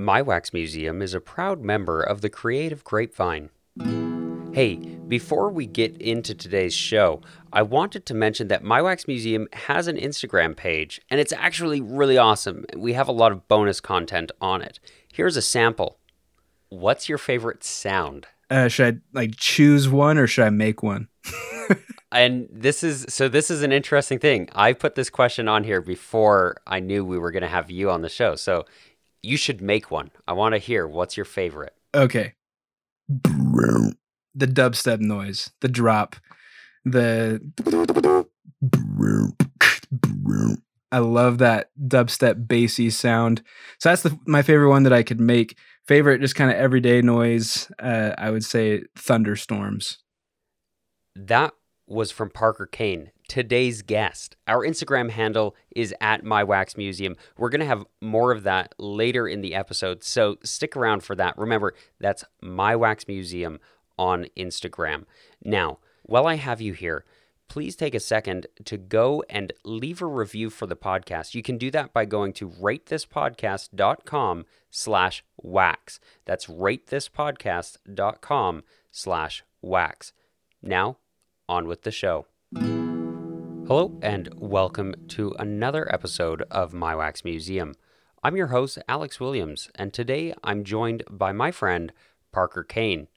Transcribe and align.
My 0.00 0.22
Wax 0.22 0.54
Museum 0.54 1.02
is 1.02 1.12
a 1.12 1.20
proud 1.20 1.62
member 1.62 2.02
of 2.02 2.22
the 2.22 2.30
Creative 2.30 2.82
Grapevine. 2.82 3.50
Hey, 4.54 4.76
before 4.76 5.50
we 5.50 5.66
get 5.66 6.00
into 6.00 6.34
today's 6.34 6.72
show, 6.72 7.20
I 7.52 7.60
wanted 7.60 8.06
to 8.06 8.14
mention 8.14 8.48
that 8.48 8.64
My 8.64 8.80
Wax 8.80 9.06
Museum 9.06 9.46
has 9.52 9.88
an 9.88 9.98
Instagram 9.98 10.56
page, 10.56 11.02
and 11.10 11.20
it's 11.20 11.34
actually 11.34 11.82
really 11.82 12.16
awesome. 12.16 12.64
We 12.74 12.94
have 12.94 13.08
a 13.08 13.12
lot 13.12 13.30
of 13.30 13.46
bonus 13.46 13.78
content 13.82 14.32
on 14.40 14.62
it. 14.62 14.80
Here's 15.12 15.36
a 15.36 15.42
sample. 15.42 15.98
What's 16.70 17.10
your 17.10 17.18
favorite 17.18 17.62
sound? 17.62 18.26
Uh, 18.48 18.68
should 18.68 18.96
I 18.96 19.00
like 19.12 19.36
choose 19.36 19.86
one 19.86 20.16
or 20.16 20.26
should 20.26 20.46
I 20.46 20.50
make 20.50 20.82
one? 20.82 21.08
and 22.12 22.48
this 22.50 22.82
is 22.82 23.06
so 23.08 23.28
this 23.28 23.50
is 23.50 23.62
an 23.62 23.70
interesting 23.70 24.18
thing. 24.18 24.48
I 24.54 24.72
put 24.72 24.94
this 24.94 25.10
question 25.10 25.46
on 25.46 25.62
here 25.62 25.80
before 25.80 26.56
I 26.66 26.80
knew 26.80 27.04
we 27.04 27.18
were 27.18 27.30
going 27.30 27.42
to 27.42 27.48
have 27.48 27.70
you 27.70 27.90
on 27.90 28.02
the 28.02 28.08
show. 28.08 28.34
So 28.34 28.64
you 29.22 29.36
should 29.36 29.60
make 29.60 29.90
one. 29.90 30.10
I 30.26 30.32
want 30.32 30.54
to 30.54 30.58
hear 30.58 30.86
what's 30.86 31.16
your 31.16 31.24
favorite. 31.24 31.74
Okay. 31.94 32.34
The 33.08 34.46
dubstep 34.46 35.00
noise, 35.00 35.50
the 35.60 35.68
drop, 35.68 36.16
the 36.84 37.40
I 40.92 40.98
love 40.98 41.38
that 41.38 41.70
dubstep 41.86 42.46
bassy 42.48 42.90
sound. 42.90 43.42
So 43.78 43.88
that's 43.88 44.02
the, 44.02 44.18
my 44.26 44.42
favorite 44.42 44.70
one 44.70 44.82
that 44.84 44.92
I 44.92 45.02
could 45.02 45.20
make. 45.20 45.56
Favorite, 45.86 46.20
just 46.20 46.34
kind 46.34 46.50
of 46.50 46.56
everyday 46.56 47.02
noise. 47.02 47.70
Uh, 47.78 48.12
I 48.18 48.30
would 48.30 48.44
say 48.44 48.82
thunderstorms. 48.96 49.98
That 51.16 51.52
was 51.90 52.10
from 52.12 52.30
Parker 52.30 52.66
Kane, 52.66 53.10
today's 53.28 53.82
guest. 53.82 54.36
Our 54.46 54.64
Instagram 54.64 55.10
handle 55.10 55.56
is 55.74 55.92
at 56.00 56.24
My 56.24 56.44
Wax 56.44 56.76
Museum. 56.76 57.16
We're 57.36 57.50
going 57.50 57.60
to 57.60 57.66
have 57.66 57.84
more 58.00 58.30
of 58.32 58.44
that 58.44 58.74
later 58.78 59.26
in 59.26 59.40
the 59.40 59.54
episode, 59.54 60.04
so 60.04 60.36
stick 60.44 60.76
around 60.76 61.02
for 61.02 61.16
that. 61.16 61.36
Remember, 61.36 61.74
that's 61.98 62.24
My 62.40 62.76
Wax 62.76 63.08
Museum 63.08 63.58
on 63.98 64.26
Instagram. 64.36 65.06
Now, 65.44 65.80
while 66.04 66.26
I 66.26 66.36
have 66.36 66.60
you 66.60 66.74
here, 66.74 67.04
please 67.48 67.74
take 67.74 67.96
a 67.96 68.00
second 68.00 68.46
to 68.64 68.78
go 68.78 69.24
and 69.28 69.52
leave 69.64 70.00
a 70.00 70.06
review 70.06 70.48
for 70.48 70.66
the 70.66 70.76
podcast. 70.76 71.34
You 71.34 71.42
can 71.42 71.58
do 71.58 71.72
that 71.72 71.92
by 71.92 72.04
going 72.04 72.32
to 72.34 72.48
ratethispodcast.com 72.48 74.44
slash 74.70 75.24
wax. 75.36 75.98
That's 76.24 76.46
ratethispodcast.com 76.46 78.62
slash 78.92 79.42
wax. 79.60 80.12
Now, 80.62 80.98
on 81.50 81.66
with 81.66 81.82
the 81.82 81.90
show. 81.90 82.26
Hello, 82.54 83.98
and 84.00 84.28
welcome 84.36 84.94
to 85.08 85.34
another 85.38 85.92
episode 85.92 86.42
of 86.50 86.72
My 86.72 86.94
Wax 86.94 87.24
Museum. 87.24 87.74
I'm 88.22 88.36
your 88.36 88.46
host, 88.48 88.78
Alex 88.88 89.18
Williams, 89.18 89.68
and 89.74 89.92
today 89.92 90.32
I'm 90.44 90.62
joined 90.62 91.02
by 91.10 91.32
my 91.32 91.50
friend, 91.50 91.92
Parker 92.30 92.62
Kane. 92.62 93.08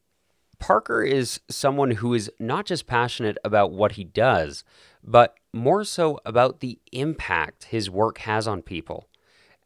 Parker 0.58 1.04
is 1.04 1.42
someone 1.48 1.92
who 1.92 2.16
is 2.16 2.32
not 2.40 2.66
just 2.66 2.88
passionate 2.88 3.38
about 3.44 3.72
what 3.72 3.94
he 3.94 4.04
does, 4.04 4.64
but 5.04 5.36
more 5.54 5.84
so 5.84 6.20
about 6.26 6.60
the 6.60 6.80
impact 6.92 7.66
his 7.66 7.88
work 7.88 8.18
has 8.20 8.48
on 8.48 8.64
people. 8.64 9.08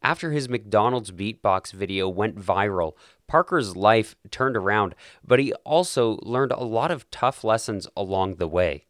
After 0.02 0.32
his 0.32 0.48
McDonald's 0.48 1.12
beatbox 1.12 1.72
video 1.72 2.08
went 2.08 2.36
viral, 2.36 2.94
Parker's 3.28 3.76
life 3.76 4.16
turned 4.32 4.56
around, 4.56 4.96
but 5.26 5.40
he 5.40 5.54
also 5.66 6.20
learned 6.22 6.52
a 6.52 6.64
lot 6.64 6.92
of 6.92 7.10
tough 7.12 7.44
lessons 7.44 7.88
along 7.98 8.36
the 8.36 8.48
way. 8.48 8.86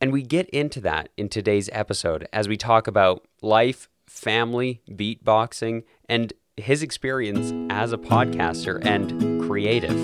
And 0.00 0.12
we 0.12 0.22
get 0.22 0.48
into 0.50 0.80
that 0.82 1.08
in 1.16 1.28
today's 1.28 1.70
episode 1.72 2.28
as 2.32 2.48
we 2.48 2.56
talk 2.56 2.86
about 2.86 3.26
life, 3.42 3.88
family, 4.06 4.82
beatboxing, 4.88 5.84
and 6.08 6.32
his 6.56 6.82
experience 6.82 7.52
as 7.72 7.92
a 7.92 7.98
podcaster 7.98 8.84
and 8.84 9.42
creative. 9.42 9.96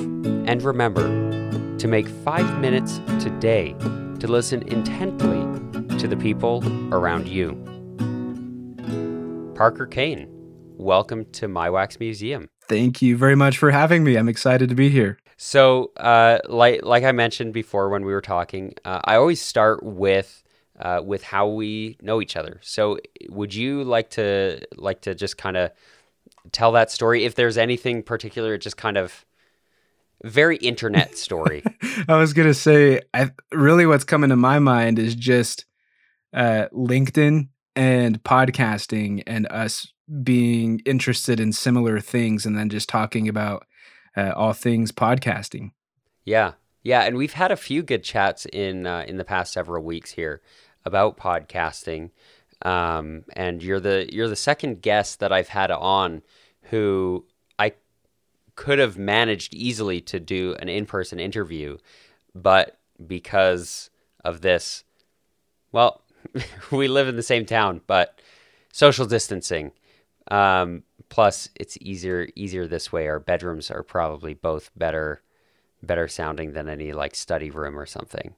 And 0.49 0.63
remember 0.63 1.05
to 1.79 1.89
make 1.89 2.09
five 2.09 2.59
minutes 2.61 3.01
today 3.23 3.75
to 4.21 4.27
listen 4.27 4.63
intently 4.69 5.99
to 5.99 6.09
the 6.09 6.17
people 6.17 6.63
around 6.95 7.29
you. 7.29 7.61
Parker 9.55 9.87
Kane, 9.87 10.29
welcome 10.77 11.25
to 11.33 11.49
My 11.49 11.71
Wax 11.71 12.01
Museum. 12.01 12.49
Thank 12.69 13.03
you 13.03 13.17
very 13.17 13.37
much 13.37 13.59
for 13.59 13.71
having 13.71 14.05
me. 14.05 14.17
I'm 14.17 14.29
excited 14.29 14.69
to 14.69 14.75
be 14.75 14.89
here. 14.89 15.19
So, 15.37 15.93
uh, 15.97 16.39
like 16.49 16.85
like 16.85 17.05
I 17.05 17.13
mentioned 17.13 17.53
before 17.53 17.89
when 17.89 18.05
we 18.05 18.13
were 18.13 18.21
talking, 18.21 18.75
uh, 18.85 19.01
I 19.05 19.17
always 19.17 19.41
start 19.41 19.83
with 19.83 20.43
uh, 20.79 21.01
with 21.05 21.23
how 21.23 21.49
we 21.49 21.97
know 22.01 22.21
each 22.23 22.37
other. 22.37 22.61
So, 22.63 22.99
would 23.29 23.55
you 23.55 23.85
like 23.85 24.11
to 24.11 24.61
like 24.77 25.03
to 25.03 25.15
just 25.15 25.37
kind 25.37 25.57
of 25.57 25.71
tell 26.53 26.73
that 26.73 26.91
story? 26.91 27.25
If 27.25 27.35
there's 27.35 27.59
anything 27.59 28.03
particular, 28.03 28.57
just 28.59 28.77
kind 28.77 28.97
of 28.97 29.25
very 30.23 30.57
internet 30.59 31.17
story. 31.19 31.63
I 32.09 32.17
was 32.17 32.33
gonna 32.33 32.55
say, 32.55 33.01
I 33.13 33.31
really 33.53 33.87
what's 33.87 34.05
coming 34.05 34.31
to 34.31 34.37
my 34.37 34.59
mind 34.59 34.99
is 34.99 35.15
just 35.15 35.67
uh, 36.33 36.67
LinkedIn 36.73 37.49
and 37.77 38.23
podcasting 38.23 39.23
and 39.27 39.47
us 39.51 39.93
being 40.23 40.81
interested 40.85 41.41
in 41.41 41.53
similar 41.53 42.01
things 42.01 42.45
and 42.45 42.57
then 42.57 42.69
just 42.69 42.89
talking 42.89 43.29
about 43.29 43.67
uh, 44.17 44.33
all 44.37 44.53
things 44.53 44.93
podcasting. 44.93 45.73
Yeah. 46.25 46.53
Yeah, 46.83 47.01
and 47.01 47.17
we've 47.17 47.33
had 47.33 47.51
a 47.51 47.57
few 47.57 47.83
good 47.83 48.05
chats 48.05 48.47
in 48.47 48.87
uh, 48.87 49.07
in 49.09 49.17
the 49.17 49.25
past 49.25 49.55
several 49.55 49.83
weeks 49.83 50.13
here 50.13 50.43
about 50.85 51.17
podcasting. 51.17 52.11
Um, 52.61 53.25
and 53.33 53.63
you're 53.63 53.81
the 53.81 54.07
you're 54.13 54.29
the 54.29 54.37
second 54.37 54.83
guest 54.83 55.19
that 55.21 55.33
I've 55.33 55.49
had 55.49 55.71
on 55.71 56.23
who 56.65 57.25
I 57.59 57.73
could 58.55 58.79
have 58.79 58.99
managed 58.99 59.55
easily 59.55 60.03
to 60.03 60.21
do 60.21 60.55
an 60.61 60.69
in-person 60.69 61.19
interview, 61.19 61.79
but 62.35 62.79
because 63.07 63.89
of 64.23 64.43
this, 64.43 64.85
well, 65.73 66.03
we 66.71 66.87
live 66.87 67.09
in 67.09 67.17
the 67.17 67.23
same 67.23 67.47
town, 67.47 67.81
but 67.87 68.21
social 68.73 69.07
distancing 69.07 69.73
um, 70.31 70.83
plus, 71.09 71.49
it's 71.57 71.77
easier 71.81 72.29
easier 72.35 72.67
this 72.67 72.93
way. 72.93 73.09
Our 73.09 73.21
bedrooms 73.21 73.71
are 73.71 73.83
probably 73.83 74.35
both 74.35 74.71
better 74.77 75.23
better 75.83 76.09
sounding 76.09 76.53
than 76.53 76.69
any 76.69 76.93
like 76.93 77.15
study 77.15 77.51
room 77.51 77.79
or 77.79 77.87
something. 77.87 78.35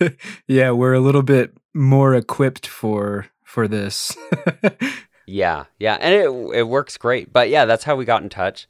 yeah, 0.46 0.70
we're 0.70 0.94
a 0.94 1.00
little 1.00 1.22
bit 1.22 1.56
more 1.74 2.14
equipped 2.14 2.66
for 2.66 3.26
for 3.42 3.68
this. 3.68 4.16
yeah, 5.26 5.64
yeah, 5.78 5.98
and 6.00 6.14
it 6.14 6.58
it 6.58 6.68
works 6.68 6.96
great. 6.96 7.32
But 7.32 7.48
yeah, 7.48 7.64
that's 7.64 7.84
how 7.84 7.96
we 7.96 8.04
got 8.04 8.22
in 8.22 8.28
touch. 8.28 8.68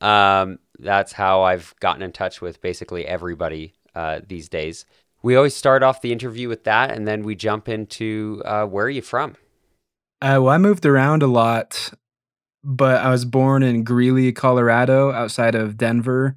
Um, 0.00 0.58
that's 0.78 1.12
how 1.12 1.42
I've 1.42 1.74
gotten 1.80 2.02
in 2.02 2.12
touch 2.12 2.40
with 2.40 2.60
basically 2.60 3.06
everybody 3.06 3.74
uh, 3.94 4.20
these 4.26 4.48
days. 4.48 4.86
We 5.22 5.36
always 5.36 5.54
start 5.54 5.82
off 5.82 6.02
the 6.02 6.12
interview 6.12 6.48
with 6.48 6.64
that, 6.64 6.90
and 6.90 7.08
then 7.08 7.22
we 7.22 7.34
jump 7.34 7.68
into 7.68 8.42
uh, 8.44 8.66
where 8.66 8.86
are 8.86 8.90
you 8.90 9.02
from? 9.02 9.36
Uh, 10.20 10.38
well, 10.40 10.48
I 10.48 10.58
moved 10.58 10.86
around 10.86 11.22
a 11.22 11.26
lot, 11.26 11.92
but 12.62 13.00
I 13.02 13.10
was 13.10 13.24
born 13.24 13.62
in 13.62 13.84
Greeley, 13.84 14.32
Colorado, 14.32 15.12
outside 15.12 15.54
of 15.54 15.76
Denver. 15.76 16.36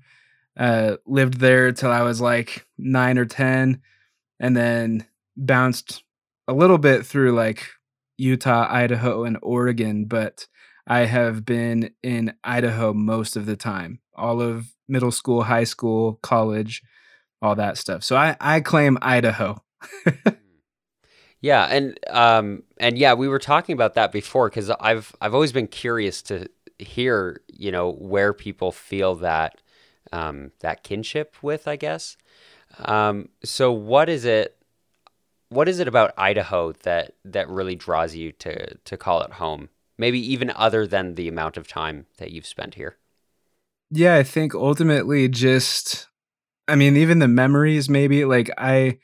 Uh, 0.57 0.97
lived 1.05 1.35
there 1.39 1.71
till 1.71 1.91
I 1.91 2.01
was 2.01 2.19
like 2.19 2.66
nine 2.77 3.17
or 3.17 3.25
10, 3.25 3.81
and 4.39 4.57
then 4.57 5.05
bounced 5.37 6.03
a 6.47 6.53
little 6.53 6.79
bit 6.79 7.05
through 7.05 7.33
like 7.33 7.67
Utah, 8.17 8.67
Idaho, 8.69 9.23
and 9.23 9.37
Oregon. 9.41 10.05
But 10.05 10.47
I 10.87 11.01
have 11.01 11.45
been 11.45 11.91
in 12.03 12.33
Idaho 12.43 12.93
most 12.93 13.35
of 13.35 13.45
the 13.45 13.55
time, 13.55 13.99
all 14.16 14.41
of 14.41 14.67
middle 14.87 15.11
school, 15.11 15.43
high 15.43 15.66
school, 15.66 16.19
college, 16.23 16.81
all 17.41 17.55
that 17.55 17.77
stuff. 17.77 18.03
So 18.03 18.16
I, 18.16 18.35
I 18.41 18.61
claim 18.61 18.97
Idaho. 19.01 19.63
Yeah, 21.41 21.65
and 21.65 21.99
um, 22.09 22.63
and 22.77 22.97
yeah, 22.97 23.13
we 23.13 23.27
were 23.27 23.39
talking 23.39 23.73
about 23.73 23.93
that 23.93 24.11
before 24.11 24.49
because 24.49 24.69
I've 24.69 25.15
I've 25.21 25.33
always 25.33 25.51
been 25.51 25.67
curious 25.67 26.21
to 26.23 26.47
hear 26.79 27.41
you 27.47 27.72
know 27.72 27.91
where 27.91 28.34
people 28.34 28.72
feel 28.72 29.16
that 29.16 29.61
um, 30.11 30.51
that 30.59 30.84
kinship 30.84 31.35
with, 31.41 31.67
I 31.67 31.75
guess. 31.75 32.17
Um, 32.79 33.29
so 33.43 33.72
what 33.72 34.09
is 34.09 34.25
it? 34.25 34.57
What 35.49 35.69
is 35.69 35.79
it 35.79 35.87
about 35.87 36.13
Idaho 36.17 36.73
that 36.84 37.13
that 37.23 37.49
really 37.49 37.75
draws 37.75 38.16
you 38.16 38.31
to 38.33 38.75
to 38.75 38.97
call 38.97 39.22
it 39.22 39.33
home? 39.33 39.69
Maybe 39.97 40.19
even 40.31 40.51
other 40.55 40.85
than 40.85 41.16
the 41.16 41.28
amount 41.28 41.57
of 41.57 41.67
time 41.67 42.05
that 42.17 42.31
you've 42.31 42.45
spent 42.45 42.75
here. 42.75 42.97
Yeah, 43.90 44.16
I 44.16 44.23
think 44.23 44.53
ultimately 44.53 45.28
just, 45.28 46.07
I 46.67 46.75
mean, 46.75 46.97
even 46.97 47.19
the 47.19 47.28
memories. 47.28 47.90
Maybe 47.90 48.25
like 48.25 48.51
I 48.57 48.99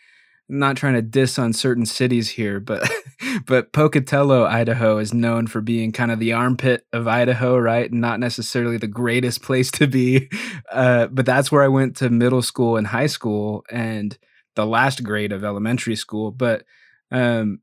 not 0.54 0.78
trying 0.78 0.94
to 0.94 1.02
diss 1.02 1.40
on 1.40 1.52
certain 1.52 1.86
cities 1.86 2.30
here, 2.30 2.60
but 2.60 2.90
but 3.46 3.74
Pocatello, 3.74 4.46
Idaho 4.46 5.00
is 5.00 5.14
known 5.14 5.48
for 5.48 5.62
being 5.62 5.92
kind 5.92 6.12
of 6.12 6.20
the 6.20 6.34
armpit 6.34 6.86
of 6.94 7.08
Idaho, 7.08 7.58
right? 7.58 7.92
Not 7.92 8.20
necessarily 8.20 8.78
the 8.78 8.88
greatest 8.88 9.42
place 9.44 9.72
to 9.72 9.88
be. 9.88 10.30
Uh, 10.72 11.08
but 11.08 11.26
that's 11.26 11.52
where 11.52 11.64
I 11.64 11.68
went 11.68 11.98
to 11.98 12.10
middle 12.10 12.42
school 12.42 12.78
and 12.78 12.88
high 12.88 13.08
school 13.08 13.66
and 13.70 14.18
the 14.56 14.66
last 14.66 15.04
grade 15.04 15.32
of 15.32 15.44
elementary 15.44 15.96
school. 15.96 16.32
But 16.32 16.64
um, 17.12 17.60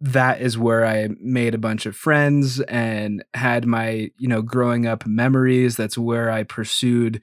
that 0.00 0.40
is 0.40 0.56
where 0.56 0.86
I 0.86 1.08
made 1.20 1.54
a 1.54 1.58
bunch 1.58 1.86
of 1.86 1.96
friends 1.96 2.60
and 2.60 3.24
had 3.34 3.66
my, 3.66 4.10
you 4.18 4.28
know, 4.28 4.42
growing 4.42 4.86
up 4.86 5.06
memories. 5.06 5.76
That's 5.76 5.98
where 5.98 6.30
I 6.30 6.44
pursued 6.44 7.20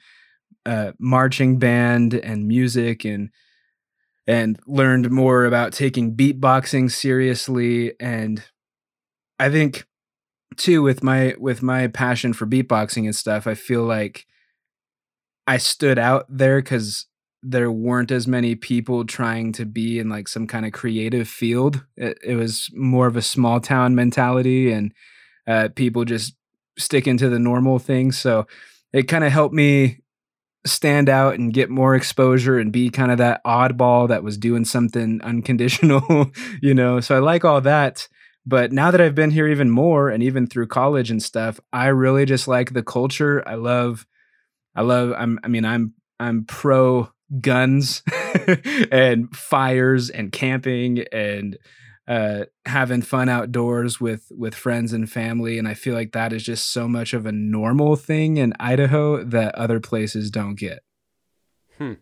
uh, 0.65 0.91
marching 0.99 1.59
band 1.59 2.13
and 2.13 2.47
music 2.47 3.05
and 3.05 3.29
and 4.27 4.59
learned 4.65 5.11
more 5.11 5.45
about 5.45 5.73
taking 5.73 6.15
beatboxing 6.15 6.89
seriously 6.89 7.93
and 7.99 8.43
I 9.39 9.49
think 9.49 9.85
too 10.55 10.81
with 10.81 11.03
my 11.03 11.35
with 11.37 11.61
my 11.61 11.87
passion 11.87 12.33
for 12.33 12.45
beatboxing 12.45 13.05
and 13.05 13.15
stuff, 13.15 13.47
I 13.47 13.55
feel 13.55 13.83
like 13.83 14.25
I 15.47 15.57
stood 15.57 15.99
out 15.99 16.25
there 16.29 16.61
cuz 16.61 17.07
there 17.41 17.71
weren't 17.71 18.11
as 18.11 18.25
many 18.25 18.55
people 18.55 19.03
trying 19.03 19.51
to 19.51 19.65
be 19.65 19.99
in 19.99 20.07
like 20.07 20.29
some 20.29 20.47
kind 20.47 20.65
of 20.65 20.71
creative 20.71 21.27
field. 21.27 21.83
It, 21.97 22.17
it 22.23 22.35
was 22.35 22.69
more 22.73 23.05
of 23.05 23.17
a 23.17 23.21
small 23.21 23.59
town 23.59 23.95
mentality 23.95 24.71
and 24.71 24.93
uh, 25.45 25.67
people 25.75 26.05
just 26.05 26.35
sticking 26.79 27.17
to 27.17 27.27
the 27.27 27.39
normal 27.39 27.79
things. 27.79 28.17
So 28.17 28.47
it 28.93 29.09
kind 29.09 29.25
of 29.25 29.33
helped 29.33 29.53
me 29.53 29.99
stand 30.65 31.09
out 31.09 31.35
and 31.35 31.53
get 31.53 31.69
more 31.69 31.95
exposure 31.95 32.57
and 32.57 32.71
be 32.71 32.89
kind 32.89 33.11
of 33.11 33.17
that 33.17 33.43
oddball 33.45 34.07
that 34.07 34.23
was 34.23 34.37
doing 34.37 34.65
something 34.65 35.21
unconditional, 35.23 36.31
you 36.61 36.73
know. 36.73 36.99
So 36.99 37.15
I 37.15 37.19
like 37.19 37.45
all 37.45 37.61
that. 37.61 38.07
But 38.45 38.71
now 38.71 38.91
that 38.91 38.99
I've 38.99 39.15
been 39.15 39.31
here 39.31 39.47
even 39.47 39.69
more 39.69 40.09
and 40.09 40.21
even 40.21 40.47
through 40.47 40.67
college 40.67 41.09
and 41.09 41.23
stuff, 41.23 41.59
I 41.71 41.87
really 41.87 42.25
just 42.25 42.47
like 42.47 42.73
the 42.73 42.83
culture. 42.83 43.41
I 43.47 43.55
love 43.55 44.05
I 44.75 44.81
love 44.81 45.13
I'm 45.17 45.39
I 45.43 45.47
mean 45.47 45.63
I'm 45.63 45.93
I'm 46.19 46.45
pro 46.45 47.09
guns 47.39 48.03
and 48.91 49.33
fires 49.35 50.09
and 50.09 50.31
camping 50.31 51.05
and 51.11 51.57
uh, 52.07 52.45
having 52.65 53.01
fun 53.01 53.29
outdoors 53.29 54.01
with 54.01 54.31
with 54.35 54.53
friends 54.53 54.91
and 54.91 55.09
family 55.09 55.57
and 55.57 55.67
i 55.67 55.73
feel 55.73 55.93
like 55.93 56.11
that 56.11 56.33
is 56.33 56.43
just 56.43 56.69
so 56.69 56.87
much 56.87 57.13
of 57.13 57.25
a 57.25 57.31
normal 57.31 57.95
thing 57.95 58.37
in 58.37 58.53
idaho 58.59 59.23
that 59.23 59.55
other 59.55 59.79
places 59.79 60.29
don't 60.29 60.55
get 60.55 60.83
hmm. 61.77 61.93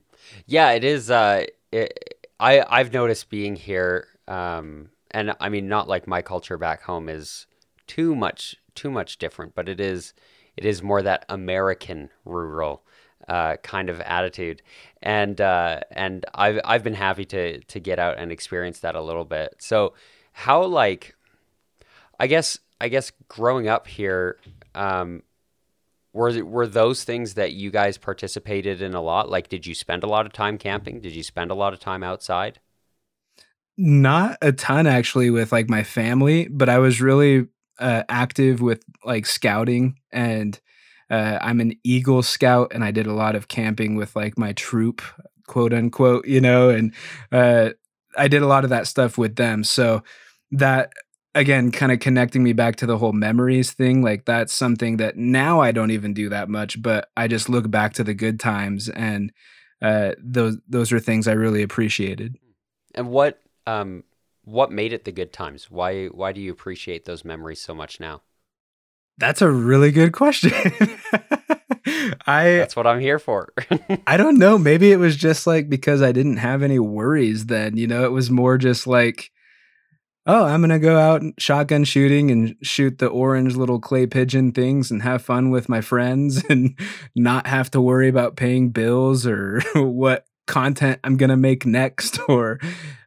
yeah 0.48 0.72
it 0.72 0.84
is 0.84 1.12
uh, 1.12 1.46
it, 1.72 2.26
i 2.40 2.66
i've 2.70 2.94
noticed 2.94 3.30
being 3.30 3.56
here 3.56 4.08
um, 4.28 4.90
and 5.12 5.36
i 5.40 5.50
mean 5.50 5.68
not 5.68 5.88
like 5.88 6.08
my 6.08 6.22
culture 6.22 6.58
back 6.58 6.82
home 6.82 7.08
is 7.08 7.46
too 7.86 8.16
much 8.16 8.56
too 8.74 8.90
much 8.90 9.18
different 9.18 9.54
but 9.54 9.70
it 9.70 9.80
is 9.80 10.14
it 10.58 10.66
is 10.66 10.82
more 10.82 11.04
that 11.04 11.26
american 11.30 12.10
rural 12.26 12.84
uh, 13.28 13.58
kind 13.58 13.90
of 13.90 14.00
attitude, 14.02 14.62
and 15.02 15.40
uh, 15.40 15.82
and 15.92 16.26
I've 16.34 16.60
I've 16.64 16.84
been 16.84 16.94
happy 16.94 17.26
to 17.26 17.60
to 17.60 17.80
get 17.80 18.00
out 18.00 18.18
and 18.18 18.32
experience 18.32 18.80
that 18.80 18.96
a 18.96 19.02
little 19.02 19.26
bit. 19.26 19.56
So 19.60 19.94
how 20.34 20.64
like, 20.66 21.16
I 22.20 22.28
guess 22.28 22.60
I 22.80 22.88
guess 22.88 23.12
growing 23.28 23.68
up 23.68 23.88
here, 23.88 24.38
um, 24.76 25.24
were 26.14 26.44
were 26.44 26.68
those 26.68 27.04
things 27.04 27.36
that 27.36 27.54
you 27.54 27.72
guys 27.72 27.98
participated 27.98 28.82
in 28.82 28.94
a 28.94 29.02
lot? 29.02 29.30
Like, 29.30 29.50
did 29.50 29.66
you 29.66 29.76
spend 29.76 30.04
a 30.04 30.08
lot 30.08 30.26
of 30.26 30.34
time 30.34 30.58
camping? 30.58 31.00
Did 31.00 31.14
you 31.14 31.24
spend 31.24 31.52
a 31.52 31.56
lot 31.56 31.74
of 31.74 31.80
time 31.80 32.04
outside? 32.04 32.60
Not 33.78 34.38
a 34.42 34.52
ton 34.52 34.88
actually 34.88 35.30
with 35.30 35.52
like 35.52 35.70
my 35.70 35.84
family, 35.84 36.48
but 36.50 36.70
I 36.70 36.78
was 36.80 37.02
really 37.02 37.48
uh, 37.80 38.04
active 38.10 38.62
with 38.62 38.84
like 39.04 39.26
scouting 39.26 39.98
and 40.12 40.60
uh, 41.12 41.38
I'm 41.42 41.60
an 41.60 41.74
Eagle 41.84 42.24
Scout, 42.24 42.72
and 42.74 42.84
I 42.84 42.92
did 42.92 43.06
a 43.06 43.14
lot 43.14 43.36
of 43.36 43.50
camping 43.50 43.96
with 43.96 44.16
like 44.16 44.38
my 44.38 44.54
troop, 44.54 45.02
quote 45.46 45.74
unquote, 45.74 46.26
you 46.26 46.40
know, 46.40 46.70
and 46.70 46.94
uh, 47.32 47.72
I 48.18 48.30
did 48.30 48.42
a 48.42 48.48
lot 48.48 48.64
of 48.64 48.70
that 48.70 48.88
stuff 48.88 49.18
with 49.18 49.36
them. 49.36 49.66
So 49.66 50.04
that 50.52 50.94
again, 51.36 51.72
kind 51.72 51.92
of 51.92 52.00
connecting 52.00 52.44
me 52.44 52.54
back 52.54 52.78
to 52.78 52.86
the 52.86 52.98
whole 52.98 53.12
memories 53.12 53.72
thing. 53.72 54.02
Like 54.02 54.26
that's 54.26 54.54
something 54.54 54.98
that 54.98 55.18
now 55.18 55.60
I 55.60 55.72
don't 55.72 55.92
even 55.92 56.14
do 56.14 56.30
that 56.30 56.50
much, 56.50 56.82
but 56.82 57.10
I 57.18 57.28
just 57.28 57.50
look 57.50 57.70
back 57.70 57.94
to 57.94 58.04
the 58.04 58.14
good 58.14 58.40
times, 58.40 58.88
and 58.88 59.34
uh, 59.82 60.14
those 60.18 60.58
those 60.68 60.94
are 60.94 61.00
things 61.00 61.28
I 61.28 61.34
really 61.34 61.62
appreciated. 61.62 62.38
And 62.96 63.10
what 63.10 63.42
um 63.68 64.06
what 64.44 64.72
made 64.72 64.94
it 64.94 65.04
the 65.04 65.12
good 65.12 65.34
times? 65.34 65.70
Why 65.70 66.08
why 66.08 66.32
do 66.32 66.40
you 66.40 66.54
appreciate 66.54 67.04
those 67.04 67.26
memories 67.26 67.62
so 67.62 67.76
much 67.76 68.00
now? 68.00 68.22
That's 69.18 69.42
a 69.42 69.52
really 69.52 69.92
good 69.92 70.14
question. 70.14 70.52
I 72.26 72.44
That's 72.58 72.76
what 72.76 72.88
I'm 72.88 73.00
here 73.00 73.20
for. 73.20 73.54
I 74.08 74.18
don't 74.18 74.38
know, 74.38 74.58
maybe 74.58 74.92
it 74.92 74.98
was 74.98 75.16
just 75.16 75.48
like 75.48 75.70
because 75.70 76.02
I 76.02 76.12
didn't 76.12 76.38
have 76.38 76.64
any 76.64 76.80
worries 76.80 77.48
then, 77.48 77.78
you 77.78 77.88
know, 77.88 78.04
it 78.06 78.12
was 78.12 78.30
more 78.30 78.58
just 78.58 78.88
like 78.88 79.32
oh, 80.28 80.46
I'm 80.46 80.62
going 80.62 80.70
to 80.70 80.80
go 80.80 80.98
out 80.98 81.24
shotgun 81.38 81.84
shooting 81.84 82.30
and 82.32 82.56
shoot 82.62 83.00
the 83.00 83.08
orange 83.08 83.56
little 83.56 83.80
clay 83.80 84.06
pigeon 84.06 84.52
things 84.52 84.92
and 84.92 85.02
have 85.02 85.24
fun 85.24 85.50
with 85.50 85.70
my 85.70 85.82
friends 85.82 86.44
and 86.50 86.78
not 87.16 87.48
have 87.48 87.72
to 87.72 87.82
worry 87.82 88.08
about 88.08 88.36
paying 88.36 88.70
bills 88.70 89.26
or 89.26 89.62
what 89.76 90.26
content 90.48 91.00
I'm 91.04 91.18
going 91.18 91.30
to 91.30 91.38
make 91.38 91.66
next 91.66 92.20
or 92.28 92.60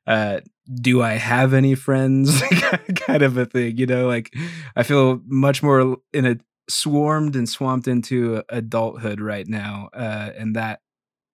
uh, 0.06 0.40
do 0.72 1.02
I 1.02 1.12
have 1.14 1.52
any 1.52 1.75
friends 1.75 2.43
kind 2.96 3.22
of 3.22 3.37
a 3.37 3.46
thing, 3.46 3.76
you 3.76 3.87
know, 3.87 4.06
like 4.06 4.34
I 4.76 4.82
feel 4.82 5.20
much 5.26 5.62
more 5.62 5.99
in 6.12 6.26
a 6.26 6.37
swarmed 6.69 7.37
and 7.37 7.49
swamped 7.49 7.88
into 7.88 8.43
adulthood 8.49 9.20
right 9.20 9.46
now. 9.46 9.90
Uh, 9.93 10.31
and 10.37 10.56
that 10.56 10.81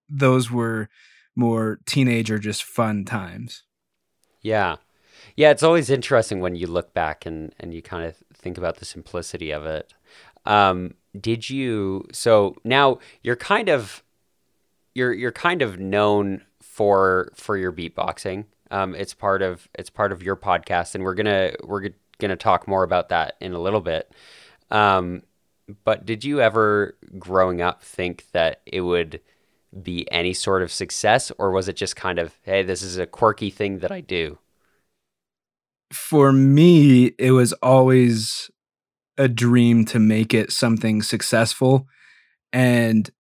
those 0.09 0.50
were 0.50 0.88
more 1.37 1.79
teenager, 1.87 2.38
just 2.38 2.65
fun 2.65 3.05
times. 3.05 3.62
Yeah. 4.43 4.77
Yeah. 5.37 5.50
It's 5.50 5.62
always 5.62 5.91
interesting 5.91 6.41
when 6.41 6.56
you 6.56 6.67
look 6.67 6.93
back 6.93 7.25
and, 7.26 7.55
and 7.61 7.73
you 7.73 7.83
kind 7.83 8.05
of 8.05 8.17
think 8.35 8.59
about 8.59 8.76
the 8.76 8.85
simplicity 8.85 9.50
of 9.53 9.65
it. 9.65 9.93
Um, 10.44 10.94
did 11.19 11.49
you, 11.49 12.06
so 12.12 12.56
now 12.65 12.99
you're 13.23 13.37
kind 13.37 13.69
of, 13.69 14.03
you're, 14.94 15.12
you're 15.12 15.33
kind 15.33 15.62
of 15.62 15.79
known 15.79 16.43
for, 16.61 17.31
for 17.35 17.56
your 17.56 17.73
beatboxing. 17.73 18.47
Um, 18.70 18.94
it's 18.94 19.14
part 19.14 19.43
of 19.43 19.69
it's 19.75 19.90
part 19.90 20.12
of 20.12 20.22
your 20.22 20.37
podcast, 20.37 20.94
and 20.94 21.05
we're 21.05 21.14
gonna 21.14 21.52
we're 21.64 21.90
gonna 22.19 22.37
talk 22.37 22.69
more 22.69 22.82
about 22.82 23.08
that 23.08 23.37
in 23.40 23.52
a 23.52 23.61
little 23.61 23.81
bit. 23.81 24.12
Um, 24.70 25.22
but 25.84 26.06
did 26.06 26.25
you 26.25 26.40
ever, 26.40 26.96
growing 27.19 27.61
up, 27.61 27.82
think 27.82 28.26
that 28.32 28.61
it 28.67 28.81
would 28.81 29.20
be 29.82 30.11
any 30.11 30.32
sort 30.32 30.62
of 30.62 30.72
success, 30.72 31.31
or 31.38 31.50
was 31.50 31.69
it 31.69 31.76
just 31.76 31.96
kind 31.96 32.19
of, 32.19 32.37
hey, 32.43 32.62
this 32.62 32.82
is 32.82 32.99
a 32.99 33.06
quirky 33.06 33.50
thing 33.50 33.78
that 33.81 33.93
I 33.93 34.00
do? 34.00 34.38
For 35.93 36.32
me, 36.32 37.12
it 37.19 37.32
was 37.32 37.52
always 37.55 38.50
a 39.19 39.28
dream 39.28 39.84
to 39.87 39.99
make 39.99 40.32
it 40.34 40.52
something 40.52 41.02
successful. 41.02 41.87
And 42.52 43.11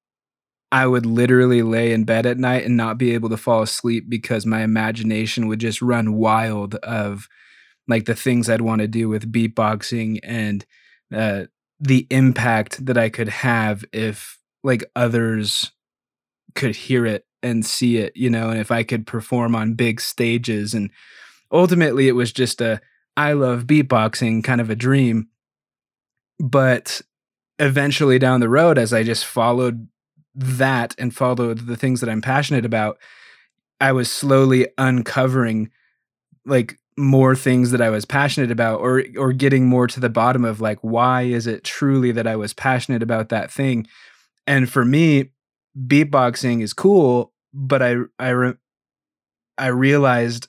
I 0.72 0.86
would 0.86 1.04
literally 1.04 1.62
lay 1.62 1.92
in 1.92 2.04
bed 2.04 2.26
at 2.26 2.38
night 2.38 2.64
and 2.64 2.76
not 2.76 2.98
be 2.98 3.12
able 3.14 3.28
to 3.30 3.36
fall 3.36 3.62
asleep 3.62 4.06
because 4.08 4.46
my 4.46 4.62
imagination 4.62 5.48
would 5.48 5.58
just 5.58 5.82
run 5.82 6.14
wild 6.14 6.76
of 6.76 7.28
like 7.88 8.04
the 8.04 8.14
things 8.14 8.48
I'd 8.48 8.60
want 8.60 8.80
to 8.80 8.86
do 8.86 9.08
with 9.08 9.32
beatboxing 9.32 10.20
and 10.22 10.64
uh, 11.12 11.44
the 11.80 12.06
impact 12.10 12.86
that 12.86 12.96
I 12.96 13.08
could 13.08 13.28
have 13.28 13.84
if 13.92 14.38
like 14.62 14.84
others 14.94 15.72
could 16.54 16.76
hear 16.76 17.04
it 17.04 17.26
and 17.42 17.66
see 17.66 17.96
it, 17.96 18.16
you 18.16 18.30
know, 18.30 18.50
and 18.50 18.60
if 18.60 18.70
I 18.70 18.82
could 18.82 19.06
perform 19.06 19.56
on 19.56 19.74
big 19.74 20.00
stages. 20.00 20.74
And 20.74 20.90
ultimately, 21.50 22.06
it 22.06 22.12
was 22.12 22.32
just 22.32 22.60
a 22.60 22.80
I 23.16 23.32
love 23.32 23.64
beatboxing 23.64 24.44
kind 24.44 24.60
of 24.60 24.70
a 24.70 24.76
dream. 24.76 25.28
But 26.38 27.02
eventually 27.58 28.18
down 28.18 28.40
the 28.40 28.48
road, 28.48 28.78
as 28.78 28.92
I 28.92 29.02
just 29.02 29.26
followed 29.26 29.88
that 30.34 30.94
and 30.98 31.14
followed 31.14 31.66
the 31.66 31.76
things 31.76 32.00
that 32.00 32.08
I'm 32.08 32.22
passionate 32.22 32.64
about, 32.64 32.98
I 33.80 33.92
was 33.92 34.10
slowly 34.10 34.68
uncovering 34.78 35.70
like 36.44 36.78
more 36.96 37.34
things 37.34 37.70
that 37.70 37.80
I 37.80 37.90
was 37.90 38.04
passionate 38.04 38.50
about 38.50 38.80
or 38.80 39.04
or 39.16 39.32
getting 39.32 39.66
more 39.66 39.86
to 39.86 40.00
the 40.00 40.10
bottom 40.10 40.44
of 40.44 40.60
like 40.60 40.78
why 40.82 41.22
is 41.22 41.46
it 41.46 41.64
truly 41.64 42.12
that 42.12 42.26
I 42.26 42.36
was 42.36 42.52
passionate 42.52 43.02
about 43.02 43.30
that 43.30 43.50
thing. 43.50 43.86
And 44.46 44.68
for 44.68 44.84
me, 44.84 45.30
beatboxing 45.86 46.62
is 46.62 46.72
cool, 46.72 47.32
but 47.54 47.82
I 47.82 47.96
I 48.18 48.28
re- 48.30 48.54
I 49.56 49.68
realized 49.68 50.48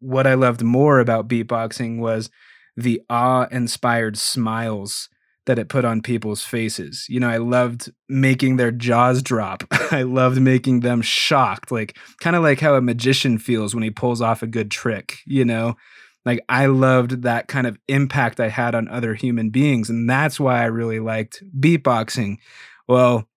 what 0.00 0.26
I 0.26 0.34
loved 0.34 0.62
more 0.62 1.00
about 1.00 1.28
beatboxing 1.28 1.98
was 1.98 2.30
the 2.76 3.00
awe-inspired 3.08 4.18
smiles 4.18 5.08
that 5.46 5.58
it 5.58 5.68
put 5.68 5.84
on 5.84 6.00
people's 6.00 6.42
faces. 6.42 7.06
You 7.08 7.20
know, 7.20 7.28
I 7.28 7.36
loved 7.36 7.92
making 8.08 8.56
their 8.56 8.70
jaws 8.70 9.22
drop. 9.22 9.64
I 9.90 10.02
loved 10.02 10.40
making 10.40 10.80
them 10.80 11.02
shocked, 11.02 11.70
like 11.70 11.96
kind 12.20 12.36
of 12.36 12.42
like 12.42 12.60
how 12.60 12.74
a 12.74 12.80
magician 12.80 13.38
feels 13.38 13.74
when 13.74 13.84
he 13.84 13.90
pulls 13.90 14.20
off 14.20 14.42
a 14.42 14.46
good 14.46 14.70
trick, 14.70 15.18
you 15.26 15.44
know? 15.44 15.76
Like 16.24 16.40
I 16.48 16.66
loved 16.66 17.22
that 17.22 17.48
kind 17.48 17.66
of 17.66 17.78
impact 17.88 18.40
I 18.40 18.48
had 18.48 18.74
on 18.74 18.88
other 18.88 19.14
human 19.14 19.50
beings 19.50 19.90
and 19.90 20.08
that's 20.08 20.40
why 20.40 20.62
I 20.62 20.66
really 20.66 21.00
liked 21.00 21.42
beatboxing. 21.58 22.38
Well, 22.88 23.28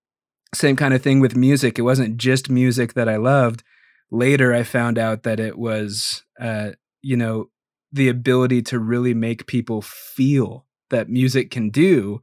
same 0.54 0.76
kind 0.76 0.94
of 0.94 1.02
thing 1.02 1.20
with 1.20 1.36
music. 1.36 1.78
It 1.78 1.82
wasn't 1.82 2.16
just 2.16 2.48
music 2.48 2.94
that 2.94 3.08
I 3.08 3.16
loved. 3.16 3.62
Later 4.10 4.54
I 4.54 4.62
found 4.62 4.96
out 4.96 5.24
that 5.24 5.38
it 5.38 5.58
was 5.58 6.22
uh, 6.40 6.70
you 7.02 7.16
know, 7.16 7.50
the 7.92 8.08
ability 8.08 8.62
to 8.62 8.78
really 8.78 9.14
make 9.14 9.46
people 9.46 9.82
feel 9.82 10.66
that 10.90 11.08
music 11.08 11.50
can 11.50 11.70
do 11.70 12.22